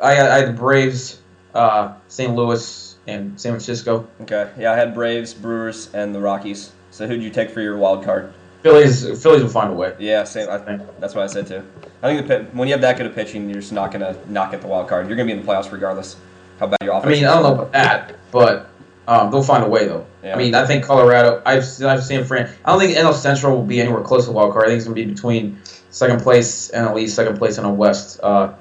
[0.02, 1.22] I had, I had the Braves,
[1.54, 2.34] uh, St.
[2.34, 4.06] Louis, and San Francisco.
[4.20, 4.50] Okay.
[4.58, 6.72] Yeah, I had Braves, Brewers, and the Rockies.
[6.94, 8.32] So who'd you take for your wild card?
[8.62, 9.96] Phillies, Phillies will find a way.
[9.98, 10.48] Yeah, same.
[10.48, 10.58] I,
[11.00, 11.66] that's what I said too.
[12.00, 14.16] I think the pit, when you have that good of pitching, you're just not gonna
[14.28, 15.08] not get the wild card.
[15.08, 16.14] You're gonna be in the playoffs regardless.
[16.60, 17.06] How bad your offense?
[17.06, 17.28] I mean, is.
[17.28, 18.70] I don't know about that, but
[19.08, 20.06] um, they'll find a way though.
[20.22, 20.36] Yeah.
[20.36, 21.42] I mean, I think Colorado.
[21.44, 22.48] I've I've seen Fran.
[22.64, 24.66] I don't think NL Central will be anywhere close to wild card.
[24.66, 25.58] I think it's gonna be between
[25.90, 28.20] second place and at least second place in the West.
[28.22, 28.54] Uh,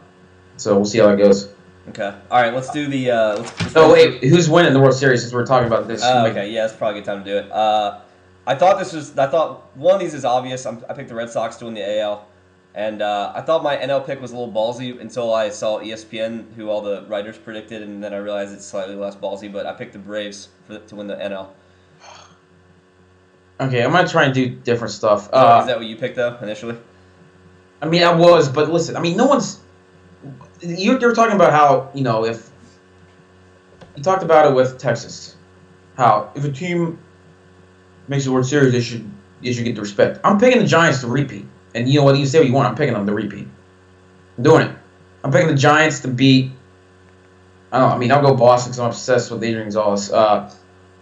[0.57, 1.49] so we'll see how that goes.
[1.89, 2.15] Okay.
[2.31, 2.51] All right.
[2.51, 3.11] Let's do the.
[3.11, 5.21] Uh, let's, let's No, wait, who's winning the World Series?
[5.21, 6.01] Since we're talking about this.
[6.01, 6.49] Uh, okay.
[6.49, 7.51] Yeah, it's probably a good time to do it.
[7.51, 7.99] Uh,
[8.45, 9.17] I thought this was.
[9.17, 10.65] I thought one of these is obvious.
[10.65, 12.27] I'm, I picked the Red Sox to win the AL,
[12.75, 16.53] and uh, I thought my NL pick was a little ballsy until I saw ESPN,
[16.55, 19.51] who all the writers predicted, and then I realized it's slightly less ballsy.
[19.51, 21.47] But I picked the Braves for, to win the NL.
[23.61, 25.23] Okay, I'm gonna try and do different stuff.
[25.23, 26.77] is Uh, that what you picked though initially?
[27.81, 29.59] I mean, I was, but listen, I mean, no one's.
[30.61, 32.49] You, you're talking about how you know if
[33.95, 35.35] you talked about it with Texas,
[35.95, 36.97] how if a team
[38.07, 39.09] makes the World Series, they should
[39.41, 40.19] they should get the respect.
[40.23, 42.17] I'm picking the Giants to repeat, and you know what?
[42.17, 42.67] You say what you want.
[42.67, 43.47] I'm picking them to repeat.
[44.37, 44.75] I'm doing it.
[45.23, 46.51] I'm picking the Giants to beat.
[47.71, 47.95] I don't know.
[47.95, 50.11] I mean, I'll go Boston because I'm obsessed with Adrian Gonzalez.
[50.11, 50.53] Uh,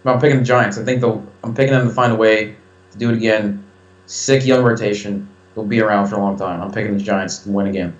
[0.02, 0.78] but I'm picking the Giants.
[0.78, 1.24] I think they'll.
[1.44, 2.56] I'm picking them to find a way
[2.92, 3.64] to do it again.
[4.06, 5.28] Sick young rotation.
[5.54, 6.62] They'll be around for a long time.
[6.62, 7.96] I'm picking the Giants to win again.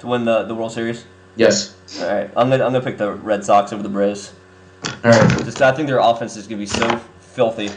[0.00, 1.04] To win the, the World Series.
[1.36, 1.74] Yes.
[2.00, 2.30] All right.
[2.36, 4.32] I'm gonna I'm gonna pick the Red Sox over the Braves.
[5.04, 5.44] All right.
[5.44, 7.00] Just I think their offense is gonna be so
[7.36, 7.70] filthy,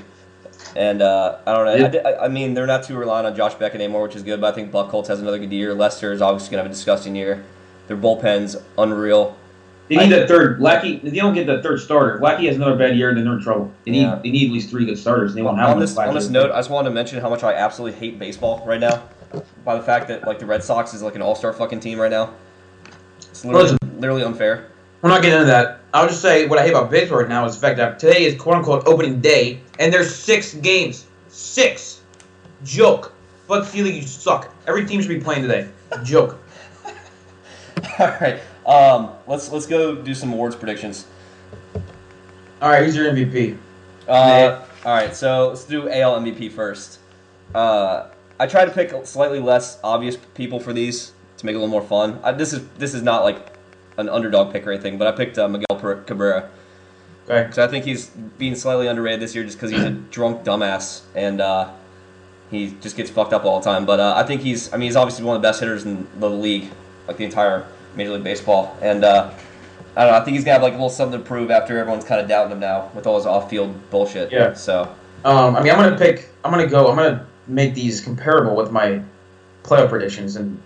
[0.76, 1.76] and uh, I don't know.
[1.76, 2.02] Yeah.
[2.04, 4.42] I I, I mean, they're not too reliant on Josh Beckett anymore, which is good.
[4.42, 5.76] But I think Buck Buchholz has another good year.
[5.76, 7.44] Lester is obviously gonna have a disgusting year.
[7.88, 9.38] Their bullpen's unreal.
[9.90, 10.62] They need that third.
[10.62, 11.02] Lackey.
[11.04, 13.34] If they don't get that third starter, if Lackey has another bad year, then they're
[13.34, 13.72] in trouble.
[13.86, 14.02] They need.
[14.02, 14.20] Yeah.
[14.24, 15.34] They need at least three good starters.
[15.34, 17.44] They won't have on this on this note, I just wanted to mention how much
[17.44, 19.04] I absolutely hate baseball right now.
[19.66, 22.00] By the fact that like the Red Sox is like an all star fucking team
[22.00, 22.34] right now.
[23.18, 24.72] It's literally, literally unfair.
[25.02, 25.80] We're not getting into that.
[25.94, 28.26] I'll just say what I hate about baseball right now is the fact that today
[28.26, 31.06] is quote unquote opening day, and there's six games.
[31.30, 32.02] Six.
[32.64, 33.14] Joke.
[33.48, 34.54] But feeling you suck.
[34.68, 35.70] Every team should be playing today.
[36.04, 36.38] Joke.
[38.00, 38.40] All right.
[38.66, 41.08] Um, let's let's go do some awards predictions.
[42.62, 43.58] All right, who's your MVP?
[44.08, 47.00] Uh, all right, so let's do AL MVP first.
[47.56, 48.10] Uh,
[48.40, 51.72] I try to pick slightly less obvious people for these to make it a little
[51.72, 52.20] more fun.
[52.22, 53.49] I, this is this is not like
[54.00, 56.50] an underdog pick or anything, but I picked uh, Miguel Cabrera
[57.30, 57.44] Okay.
[57.44, 58.08] because I think he's
[58.38, 61.70] being slightly underrated this year just because he's a drunk dumbass and uh,
[62.50, 63.86] he just gets fucked up all the time.
[63.86, 66.08] But uh, I think he's I mean he's obviously one of the best hitters in
[66.20, 66.72] the league,
[67.08, 69.04] like the entire Major League Baseball, and.
[69.04, 69.32] Uh,
[69.98, 70.20] I don't know.
[70.20, 72.28] I think he's gonna have like a little something to prove after everyone's kind of
[72.30, 74.32] doubting him now with all his off-field bullshit.
[74.32, 74.54] Yeah.
[74.54, 74.84] So
[75.26, 76.30] Um, I mean, I'm gonna pick.
[76.46, 76.88] I'm gonna go.
[76.90, 79.02] I'm gonna make these comparable with my
[79.64, 80.62] playoff predictions and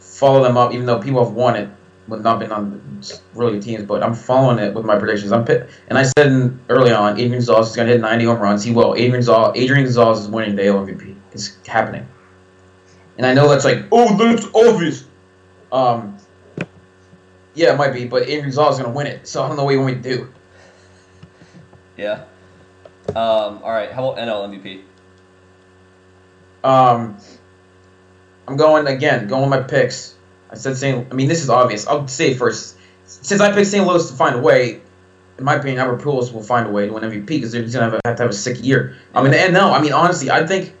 [0.00, 1.68] follow them up, even though people have won it
[2.08, 3.02] with not been on
[3.34, 3.84] really good teams.
[3.84, 5.32] But I'm following it with my predictions.
[5.32, 8.40] I'm pick, and I said in, early on, Adrian Gonzalez is gonna hit 90 home
[8.40, 8.64] runs.
[8.64, 8.94] He will.
[8.94, 11.14] Adrian Gonzalez, Adrian Gonzalez is winning the AL MVP.
[11.32, 12.06] It's happening.
[13.16, 15.04] And I know that's like, oh, that's obvious.
[15.70, 16.16] Um,
[17.54, 19.26] yeah, it might be, but Adrian Gonzalez is gonna win it.
[19.26, 20.32] So I don't know what you want me to do.
[21.96, 22.24] yeah.
[23.10, 23.90] Um, all right.
[23.90, 24.82] How about NL MVP?
[26.64, 27.16] Um,
[28.46, 29.28] I'm going again.
[29.28, 30.14] Going with my picks.
[30.50, 31.06] I said St.
[31.10, 31.86] I mean, this is obvious.
[31.86, 32.76] I'll say it first.
[33.06, 33.86] Since I picked St.
[33.86, 34.80] Louis to find a way,
[35.38, 37.90] in my opinion, Albert Pujols will find a way to win MVP because they're gonna
[37.90, 38.96] have, have to have a sick year.
[39.14, 40.74] I mean, and no, I mean honestly, I think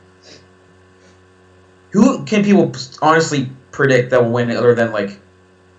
[1.90, 5.18] Who can people honestly predict that will win other than like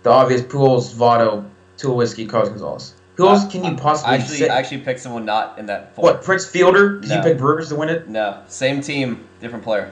[0.04, 1.46] the obvious Pujols, Votto,
[1.78, 2.94] Tulowitzki, Carlos Gonzalez?
[3.16, 4.50] Who else can you possibly I actually?
[4.50, 5.94] I actually picked someone not in that.
[5.94, 6.04] Form.
[6.06, 7.00] what Prince Fielder?
[7.02, 8.08] Did you pick Brewers to win it?
[8.08, 9.92] No, same team, different player.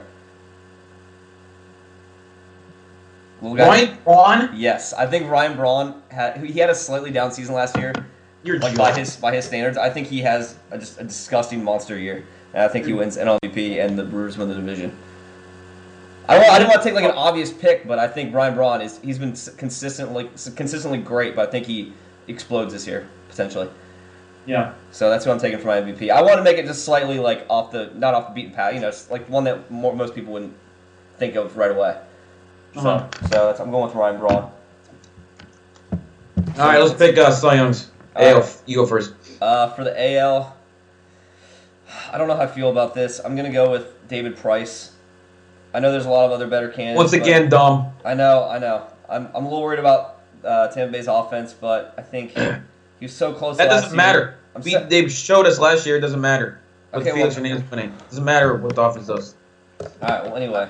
[3.20, 4.50] guy- Ryan Braun?
[4.54, 7.92] Yes, I think Ryan Braun had he had a slightly down season last year,
[8.42, 9.76] You're like by his by his standards.
[9.76, 12.98] I think he has a, just a disgusting monster year, and I think he mm.
[12.98, 14.96] wins NLVP and the Brewers win the division.
[16.28, 18.54] I don't, I didn't want to take like an obvious pick, but I think Ryan
[18.54, 21.92] Braun is he's been consistently consistently great, but I think he
[22.26, 23.68] explodes this year potentially.
[24.46, 24.72] Yeah.
[24.90, 26.10] So that's what I'm taking for my MVP.
[26.10, 28.74] I want to make it just slightly like off the not off the beaten path,
[28.74, 30.54] you know, it's like one that more, most people wouldn't
[31.18, 31.98] think of right away.
[32.74, 33.08] So, Uh-huh.
[33.28, 34.50] so that's, I'm going with Ryan Braun.
[36.58, 37.90] All right, let's pick uh, Cy Young's.
[38.16, 38.42] All right.
[38.42, 39.14] AL, you go first.
[39.40, 40.56] Uh, for the AL,
[42.12, 43.20] I don't know how I feel about this.
[43.24, 44.92] I'm gonna go with David Price.
[45.72, 46.96] I know there's a lot of other better candidates.
[46.98, 47.92] Once again, Dom.
[48.04, 48.86] I know, I know.
[49.08, 53.14] I'm, I'm a little worried about uh, Tampa Bay's offense, but I think he was
[53.14, 53.56] so close.
[53.58, 53.96] That last doesn't year.
[53.96, 54.34] matter.
[54.56, 55.96] I'm We, sa- they showed us last year.
[55.96, 56.60] It doesn't matter.
[56.92, 59.34] With Okay, Felix well- Hernandez winning, doesn't matter what the offense does.
[59.80, 60.24] All right.
[60.24, 60.68] Well, anyway,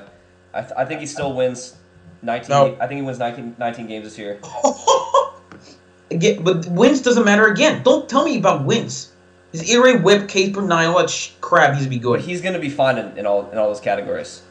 [0.53, 1.77] I, th- I think he still wins
[2.23, 2.49] 19.
[2.49, 2.77] No.
[2.81, 4.41] I think he wins 19, 19 games this year.
[6.11, 7.47] again, but wins doesn't matter.
[7.47, 9.13] Again, don't tell me about wins.
[9.53, 12.21] His ERA, WHIP, K per nine, all that sh- crap needs to be But good.
[12.21, 14.43] he's gonna be fine in, in all in all those categories.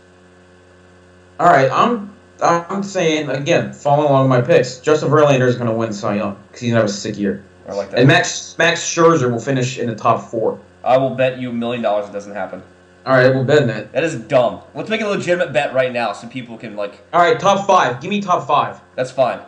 [1.40, 4.80] All right, I'm I'm saying again, following along with my picks.
[4.80, 7.44] Justin Verlander is going to win Cy Young because he's gonna have a sick year,
[7.68, 8.00] Or like that.
[8.00, 10.60] and Max Max Scherzer will finish in the top four.
[10.84, 12.64] I will bet you a million dollars it doesn't happen.
[13.08, 13.94] All right, we'll bet that.
[13.94, 14.62] That is dumb.
[14.76, 17.00] Let's make a legitimate bet right now so people can like.
[17.14, 18.02] All right, top five.
[18.02, 18.82] Give me top five.
[18.96, 19.40] That's fine.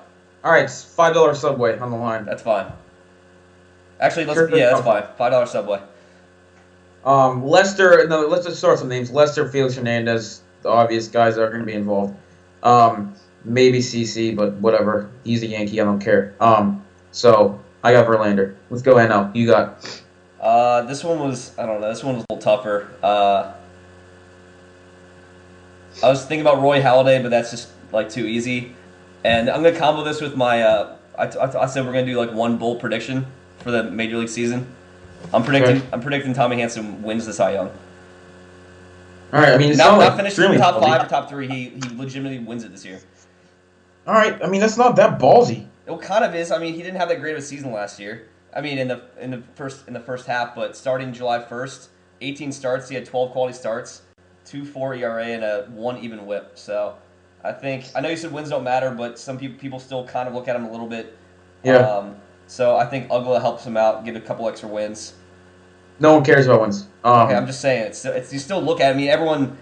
[0.46, 2.24] All right, five dollar Subway on the line.
[2.24, 2.72] That's fine.
[4.00, 5.04] Actually, let's Sure, yeah, that's fine.
[5.18, 5.82] Five dollar subway.
[7.04, 8.08] Um, Lester.
[8.08, 9.12] No, let's just start some names.
[9.12, 12.16] Lester, Felix Hernandez, the obvious guys that are going to be involved.
[12.64, 15.10] Um, maybe CC, but whatever.
[15.24, 15.82] He's a Yankee.
[15.82, 16.34] I don't care.
[16.40, 18.56] Um, so I got Verlander.
[18.70, 19.36] Let's go NL.
[19.36, 20.02] You got.
[20.40, 21.90] Uh, this one was I don't know.
[21.90, 22.90] This one was a little tougher.
[23.04, 23.54] Uh,
[26.02, 28.76] I was thinking about Roy Halladay, but that's just like too easy.
[29.24, 30.64] And I'm gonna combo this with my.
[30.64, 33.26] Uh, I, I, I said we're gonna do like one bold prediction
[33.60, 34.68] for the major league season.
[35.34, 35.78] I'm predicting.
[35.78, 35.88] Okay.
[35.92, 37.70] I'm predicting Tommy Hanson wins the Cy Young.
[39.34, 39.54] All right.
[39.54, 40.82] I mean, it's Not, not, like finishing in the top ballsy.
[40.82, 41.48] five or top three.
[41.48, 43.02] He he legitimately wins it this year.
[44.08, 44.42] All right.
[44.42, 45.68] I mean, that's not that ballsy.
[45.86, 46.52] It kind of is.
[46.52, 48.28] I mean, he didn't have that great of a season last year.
[48.56, 51.90] I mean, in the in the first in the first half, but starting July first,
[52.22, 52.90] 18 starts.
[52.90, 54.02] He had 12 quality starts,
[54.46, 56.58] two four ERA, and a one even WHIP.
[56.58, 56.96] So,
[57.44, 60.28] I think I know you said wins don't matter, but some people people still kind
[60.28, 61.18] of look at him a little bit.
[61.64, 61.78] Yeah.
[61.78, 62.16] Um,
[62.48, 65.14] so I think Uggla helps him out, get a couple extra wins.
[66.00, 66.88] No one cares about wins.
[67.04, 68.94] Um, Okay, I'm just saying, it's, it's you still look at.
[68.94, 69.58] I mean, everyone.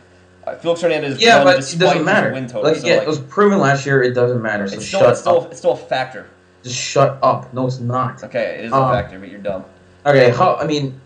[0.45, 1.21] Uh, Felix Hernandez.
[1.21, 2.31] yeah, but it doesn't matter.
[2.31, 4.01] Win total, Like, so, yeah, like, it was proven last year.
[4.01, 4.65] It doesn't matter.
[4.69, 5.51] So it's still shut it's still up.
[5.51, 6.29] it's still a factor.
[6.63, 7.53] Just shut up.
[7.53, 8.23] No, it's not.
[8.23, 9.63] Okay, it is Um, a factor, but you're dumb.
[10.05, 10.99] Okay, how, I mean,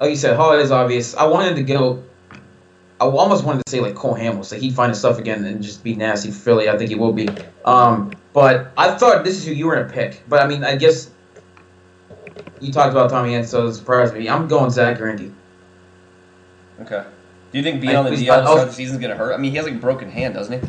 [0.00, 1.14] like you said, Halladay is obvious.
[1.16, 2.02] I wanted to go.
[3.00, 5.62] I almost wanted to say like Cole Hamels, like he'd find his stuff again and
[5.62, 6.68] just be nasty for Philly.
[6.68, 7.28] I think he will be.
[7.64, 10.22] Um, but I thought this is who you were gonna pick.
[10.28, 11.10] But I mean, I guess
[12.60, 14.28] you talked about Tommy Hanson, so it surprised me.
[14.28, 15.32] I'm going Zack Greinke.
[16.82, 17.04] Okay.
[17.52, 19.32] Do you think being I- on the DL start the season is gonna hurt?
[19.32, 20.68] I mean, he has like a broken hand, doesn't he?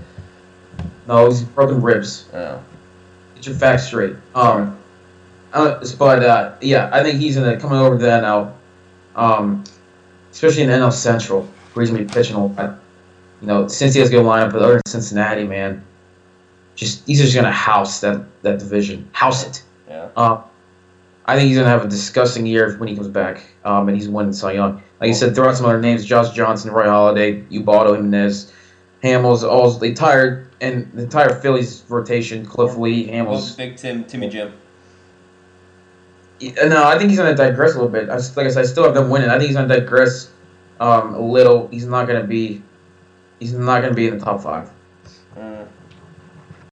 [1.08, 2.26] No, he's broken ribs.
[2.34, 2.60] Oh.
[3.46, 4.16] Your facts straight.
[4.36, 4.78] Um,
[5.54, 8.54] uh, but uh, yeah, I think he's gonna coming over to the NL,
[9.16, 9.64] um,
[10.32, 12.80] especially in NL Central, where he's gonna be pitching a lot.
[13.42, 15.84] You know, since he has a good lineup, but other than Cincinnati, man,
[16.76, 19.64] just he's just gonna house that that division, house it.
[19.90, 20.10] Yeah.
[20.16, 20.42] Uh,
[21.26, 24.08] I think he's gonna have a disgusting year when he comes back, um, and he's
[24.08, 24.82] winning Cy Young.
[25.00, 28.54] Like you said, throw out some other names: Josh Johnson, Roy Halladay, Ubaldo Jimenez,
[29.04, 33.58] Hamels, all the entire and the entire Phillies rotation: Cliff Lee, Well, Hamels.
[33.58, 34.54] big Tim, Timmy Jim.
[36.66, 38.10] No, I think he's gonna digress a little bit.
[38.10, 39.30] I just, like I said, I still have them winning.
[39.30, 40.32] I think he's gonna digress
[40.80, 41.68] um, a little.
[41.68, 42.64] He's not gonna be.
[43.40, 44.70] He's not gonna be in the top five.
[45.36, 45.68] Mm.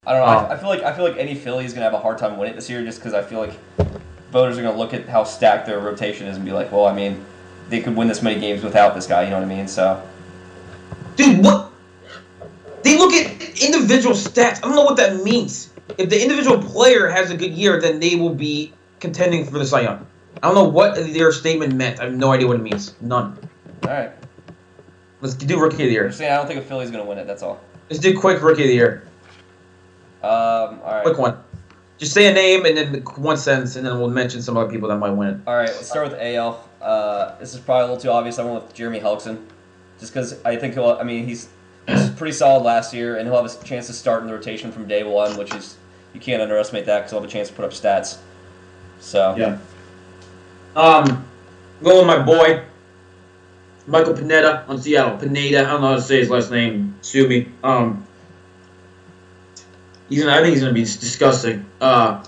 [0.06, 0.26] I don't know.
[0.26, 0.50] Oh.
[0.50, 2.36] I, I feel like I feel like any Philly is gonna have a hard time
[2.36, 3.52] winning it this year, just because I feel like
[4.32, 6.92] voters are gonna look at how stacked their rotation is and be like, well, I
[6.94, 7.24] mean,
[7.68, 9.22] they could win this many games without this guy.
[9.24, 9.68] You know what I mean?
[9.68, 10.02] So
[11.14, 11.70] Dude, what?
[12.82, 13.39] They look at
[13.74, 14.58] individual stats.
[14.58, 15.70] I don't know what that means.
[15.98, 19.66] If the individual player has a good year, then they will be contending for the
[19.66, 20.06] Cy Young.
[20.42, 22.00] I don't know what their statement meant.
[22.00, 22.94] I have no idea what it means.
[23.00, 23.38] None.
[23.84, 24.12] all right.
[25.20, 26.10] Let's do rookie of the year.
[26.12, 27.26] saying I don't think a Philly's gonna win it.
[27.26, 27.60] That's all.
[27.90, 29.06] Let's do quick rookie of the year.
[30.22, 30.30] Um.
[30.30, 31.02] All right.
[31.02, 31.36] Quick one.
[31.98, 34.88] Just say a name and then one sentence, and then we'll mention some other people
[34.88, 35.40] that might win it.
[35.46, 36.66] All right, let's start with AL.
[36.80, 38.38] Uh, this is probably a little too obvious.
[38.38, 39.44] I went with Jeremy Hellickson,
[39.98, 40.96] just because I think he'll.
[40.98, 41.50] I mean, he's
[41.88, 44.72] was pretty solid last year, and he'll have a chance to start in the rotation
[44.72, 45.76] from day one, which is
[46.14, 48.18] you can't underestimate that because he'll have a chance to put up stats.
[49.00, 49.58] So Yeah.
[50.76, 51.24] Um,
[51.82, 52.62] going with my boy,
[53.86, 55.18] Michael Pineda on Seattle.
[55.18, 56.94] Pineda, I don't know how to say his last name.
[57.02, 57.48] Sue me.
[57.64, 58.06] Um,
[60.08, 61.66] he's gonna, I think he's gonna be disgusting.
[61.80, 62.22] Uh,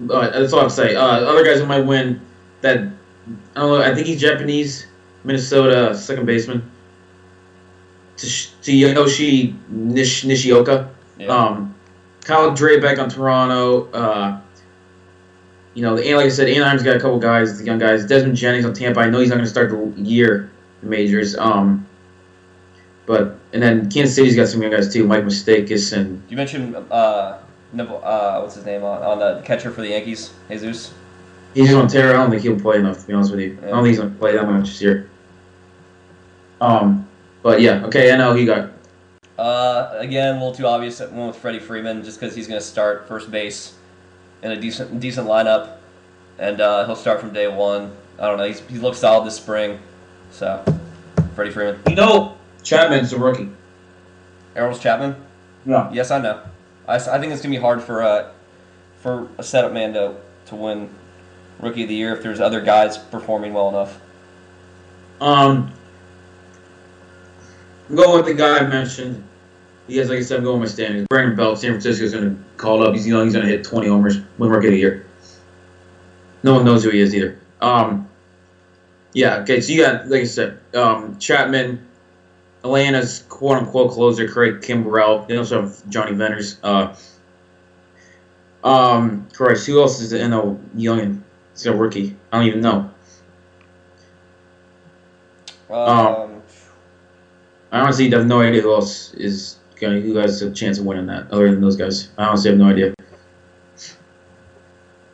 [0.00, 0.96] but that's all I'm saying.
[0.96, 2.20] Uh, other guys who might win.
[2.62, 3.82] That I don't know.
[3.82, 4.86] I think he's Japanese,
[5.22, 6.68] Minnesota second baseman.
[8.16, 10.88] Tsh- Tsuyoshi Nish- Nishioka.
[11.18, 11.26] yeah.
[11.28, 11.74] Um,
[12.24, 13.90] Kyle Drabek on Toronto.
[13.92, 14.40] Uh,
[15.74, 18.06] you know, like I said, Anaheim's got a couple guys, the young guys.
[18.06, 19.00] Desmond Jennings on Tampa.
[19.00, 20.50] I know he's not going to start the year
[20.82, 21.36] majors.
[21.36, 21.86] Um,
[23.06, 26.74] but and then Kansas City's got some young guys too, Mike Moustakas and you mentioned
[26.90, 27.38] uh,
[27.72, 30.94] Neville, uh, what's his name on, on the catcher for the Yankees, Jesus.
[31.52, 32.14] he's on Terra.
[32.14, 33.58] I don't think he'll play enough to be honest with you.
[33.62, 35.10] I don't think he's going to play that much this year.
[36.60, 37.03] Um,
[37.44, 38.72] but yeah, okay, I know he got
[39.38, 40.98] Uh, again, a little too obvious.
[41.00, 43.74] One with Freddie Freeman, just because he's going to start first base
[44.42, 45.76] in a decent decent lineup,
[46.38, 47.92] and uh, he'll start from day one.
[48.18, 48.44] I don't know.
[48.44, 49.78] He's he looks solid this spring,
[50.30, 50.64] so
[51.34, 51.80] Freddie Freeman.
[51.88, 53.50] you know Chapman's a rookie.
[54.56, 55.16] Aroldis Chapman.
[55.66, 55.90] Yeah.
[55.92, 56.40] Yes, I know.
[56.88, 58.30] I, I think it's gonna be hard for uh,
[59.00, 60.14] for a setup man to
[60.46, 60.88] to win
[61.60, 64.00] rookie of the year if there's other guys performing well enough.
[65.20, 65.72] Um,
[67.88, 69.22] I'm going with the guy I mentioned.
[69.86, 71.06] He has, like I said, I'm going with my standings.
[71.08, 72.94] Brandon Belt, San Francisco's going to call up.
[72.94, 73.24] He's young.
[73.24, 75.06] He's going to hit 20 homers, win rookie of the year.
[76.42, 77.38] No one knows who he is either.
[77.60, 78.08] Um,
[79.12, 79.36] yeah.
[79.38, 79.60] Okay.
[79.60, 81.86] So you got, like I said, um, Chapman,
[82.62, 85.28] Atlanta's quote unquote closer, Craig Kimbrel.
[85.28, 86.58] They also have Jonny Venters.
[86.62, 86.94] Uh,
[88.64, 92.16] um, Christ, who else is in a young and he's a rookie?
[92.32, 92.90] I don't even know.
[95.70, 96.33] Um,
[97.74, 101.06] I honestly have no idea who else is going who has a chance of winning
[101.06, 102.08] that other than those guys.
[102.16, 102.94] I honestly have no idea.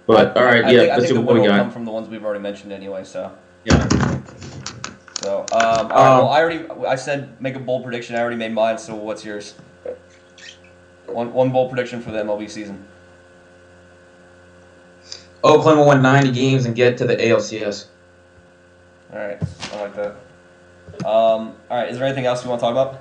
[0.07, 1.57] But all right, I yeah, think, I let's think see the what win we will
[1.57, 3.03] come from the ones we've already mentioned anyway.
[3.05, 3.33] So.
[3.65, 3.89] Yeah.
[5.23, 8.15] So, um, all right, Um, well, I already, I said make a bold prediction.
[8.17, 8.77] I already made mine.
[8.77, 9.55] So, what's yours?
[11.07, 12.85] One, one bold prediction for the MLB season.
[15.43, 17.87] Oakland will win 90 games and get to the ALCS.
[19.15, 19.43] All right,
[19.73, 20.17] I like that.
[21.05, 23.01] Um, all right, is there anything else you want to talk about?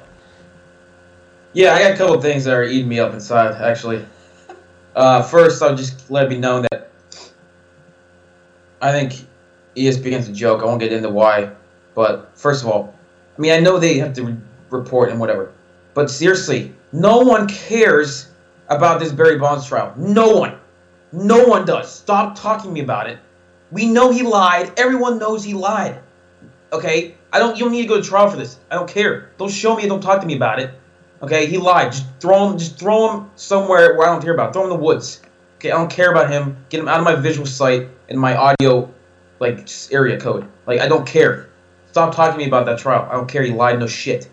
[1.53, 4.05] Yeah, I got a couple things that are eating me up inside, actually.
[4.95, 6.91] Uh, first, I'll just let it be known that
[8.81, 9.25] I think
[9.75, 10.61] ESPN's a joke.
[10.61, 11.51] I won't get into why.
[11.95, 12.93] But first of all,
[13.37, 14.37] I mean, I know they have to re-
[14.69, 15.51] report and whatever.
[15.93, 18.29] But seriously, no one cares
[18.69, 19.93] about this Barry Bonds trial.
[19.97, 20.57] No one.
[21.11, 21.93] No one does.
[21.93, 23.19] Stop talking to me about it.
[23.71, 24.71] We know he lied.
[24.77, 25.99] Everyone knows he lied.
[26.71, 27.15] Okay?
[27.31, 28.59] I don't you don't need to go to trial for this.
[28.71, 29.31] I don't care.
[29.37, 30.71] Don't show me, don't talk to me about it.
[31.21, 31.91] Okay, he lied.
[31.91, 32.57] Just throw him.
[32.57, 34.53] Just throw him somewhere where I don't care about.
[34.53, 35.21] Throw him in the woods.
[35.57, 36.57] Okay, I don't care about him.
[36.69, 38.89] Get him out of my visual sight and my audio,
[39.39, 40.47] like area code.
[40.65, 41.49] Like I don't care.
[41.91, 43.07] Stop talking to me about that trial.
[43.09, 43.43] I don't care.
[43.43, 43.79] He lied.
[43.79, 44.29] No shit.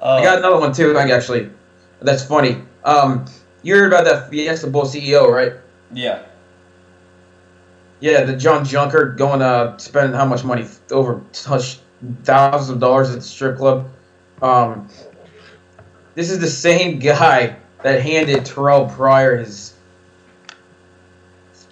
[0.00, 0.96] Uh, I got another one too.
[0.96, 1.50] Actually,
[2.00, 2.62] that's funny.
[2.84, 3.26] Um,
[3.62, 5.52] you heard about that Fiesta Bowl CEO, right?
[5.92, 6.22] yeah.
[8.00, 10.66] Yeah, the John Junker going to spend how much money?
[10.90, 13.88] Over thousands of dollars at the strip club.
[14.40, 14.88] Um,
[16.14, 19.74] this is the same guy that handed Terrelle Pryor his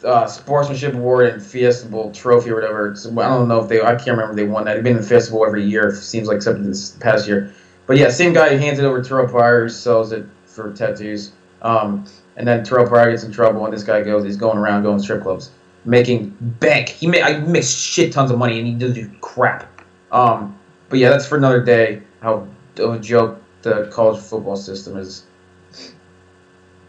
[0.04, 2.94] uh, sportsmanship award and Fiesta Bowl trophy or whatever.
[2.94, 3.80] I don't know if they.
[3.80, 4.74] I can't remember they won that.
[4.74, 5.94] They've been in the Fiesta Bowl every year.
[5.94, 7.52] Seems like except this past year.
[7.86, 11.32] But yeah, same guy who hands it over to Terrelle Pryor, sells it for tattoos.
[11.62, 12.04] Um,
[12.36, 14.24] and then Terrelle Pryor gets in trouble, and this guy goes.
[14.24, 15.50] He's going around going strip clubs
[15.89, 16.91] making bank.
[16.91, 19.82] He ma- I makes shit tons of money, and he doesn't do crap.
[20.12, 20.59] Um,
[20.91, 22.03] but yeah, that's for another day.
[22.20, 25.24] How a joke the college football system is.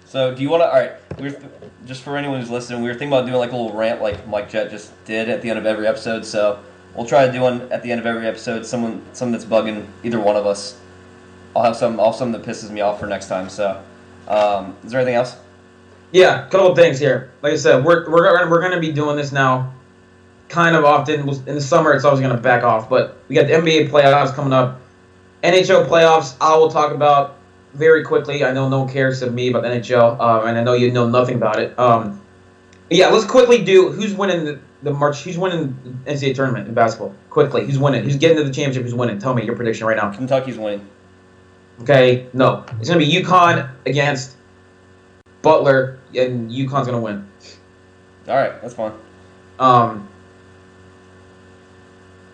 [0.05, 0.67] So, do you want to?
[0.67, 1.39] All right, we're
[1.85, 4.27] just for anyone who's listening, we were thinking about doing like a little rant, like
[4.27, 6.25] Mike Jet just did at the end of every episode.
[6.25, 6.59] So,
[6.93, 8.65] we'll try to do one at the end of every episode.
[8.65, 10.77] Someone, something that's bugging either one of us.
[11.55, 13.49] I'll have some, I'll have something that pisses me off for next time.
[13.49, 13.81] So,
[14.27, 15.37] um, is there anything else?
[16.11, 17.31] Yeah, a couple things here.
[17.41, 19.73] Like I said, we're we're gonna, we're gonna be doing this now,
[20.47, 21.29] kind of often.
[21.29, 24.53] In the summer, it's always gonna back off, but we got the NBA playoffs coming
[24.53, 24.79] up,
[25.43, 26.35] NHL playoffs.
[26.41, 27.37] I will talk about
[27.73, 28.43] very quickly.
[28.43, 30.91] I know no one cares to me about the NHL, um, and I know you
[30.91, 31.77] know nothing about it.
[31.77, 32.19] Um,
[32.89, 35.21] yeah, let's quickly do who's winning the, the March.
[35.21, 37.13] Who's winning the NCAA tournament in basketball?
[37.29, 38.03] Quickly, who's winning?
[38.03, 38.81] Who's getting to the championship?
[38.81, 39.19] Who's winning?
[39.19, 40.11] Tell me your prediction right now.
[40.11, 40.87] Kentucky's winning.
[41.81, 44.35] Okay, no, it's gonna be UConn against
[45.41, 47.27] Butler, and UConn's gonna win.
[48.27, 48.93] All right, that's fine.
[49.57, 50.07] Um,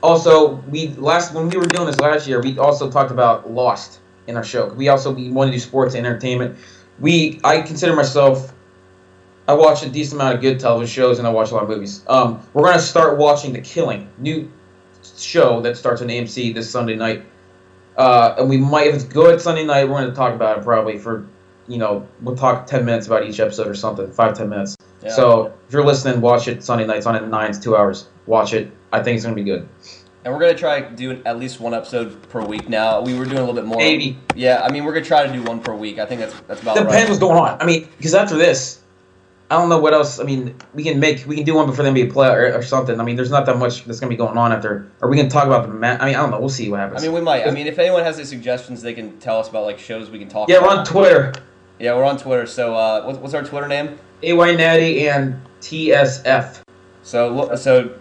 [0.04, 4.00] also we last when we were doing this last year, we also talked about Lost
[4.28, 4.68] in our show.
[4.70, 6.58] We also we want to do sports and entertainment.
[7.00, 8.54] We I consider myself.
[9.48, 11.70] I watch a decent amount of good television shows and I watch a lot of
[11.70, 12.04] movies.
[12.08, 14.52] Um, we're gonna start watching The Killing, new
[15.18, 17.24] show that starts on AMC this Sunday night.
[17.98, 20.64] Uh, and we might, if it's good Sunday night, we're going to talk about it
[20.64, 21.28] probably for,
[21.68, 24.76] you know, we'll talk 10 minutes about each episode or something, five, 10 minutes.
[25.04, 25.10] Yeah.
[25.12, 28.08] So if you're listening, watch it Sunday nights on at 9, it's two hours.
[28.26, 28.72] Watch it.
[28.92, 29.68] I think it's going to be good.
[30.24, 33.00] And we're gonna try to do at least one episode per week now.
[33.00, 33.78] We were doing a little bit more.
[33.78, 34.18] Maybe.
[34.34, 36.00] Yeah, I mean we're gonna try to do one per week.
[36.00, 37.10] I think that's that's about Depends right.
[37.10, 37.62] what's going on.
[37.62, 38.82] I mean, because after this,
[39.52, 40.20] I don't know what else.
[40.20, 42.64] I mean, we can make, we can do one before the NBA play or, or
[42.64, 43.00] something.
[43.00, 44.90] I mean, there's not that much that's going to be going on after.
[45.02, 46.02] Or we can talk about the match.
[46.02, 46.40] I mean, I don't know.
[46.40, 47.04] We'll see what happens.
[47.04, 47.48] I mean we might.
[47.48, 50.18] I mean if anyone has any suggestions, they can tell us about like shows we
[50.18, 50.50] can talk.
[50.50, 51.34] yeah, we're on Twitter.
[51.80, 52.46] Yeah, we're on Twitter.
[52.46, 54.00] So uh, what's, what's our Twitter name?
[54.24, 56.62] AY Natty and TSF.
[57.04, 57.92] So so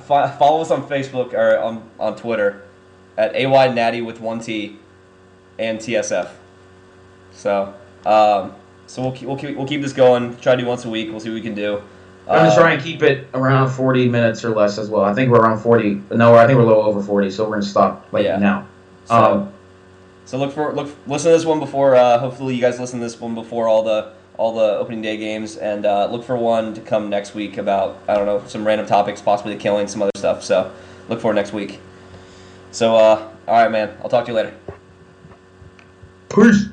[0.00, 2.62] follow us on Facebook or on on Twitter
[3.18, 4.78] at ay natty with one t
[5.58, 6.30] and tsf.
[7.32, 7.74] So
[8.06, 8.54] um,
[8.86, 10.36] so we'll keep, we'll keep we'll keep this going.
[10.38, 11.10] Try to do once a week.
[11.10, 11.82] We'll see what we can do.
[12.28, 15.04] I'm gonna Uh, try and keep it around 40 minutes or less as well.
[15.04, 16.00] I think we're around 40.
[16.12, 18.38] No, I think we're a little over 40, so we're gonna stop like Yeah.
[18.38, 18.66] now.
[19.04, 19.52] So, Um,
[20.24, 21.94] so look for look listen to this one before.
[21.94, 25.16] Uh, hopefully you guys listen to this one before all the all the opening day
[25.16, 28.66] games, and uh, look for one to come next week about I don't know some
[28.66, 30.42] random topics, possibly the killing, some other stuff.
[30.42, 30.72] So
[31.08, 31.78] look for next week.
[32.72, 33.96] So uh, all right, man.
[34.02, 34.54] I'll talk to you later.
[36.28, 36.68] peace.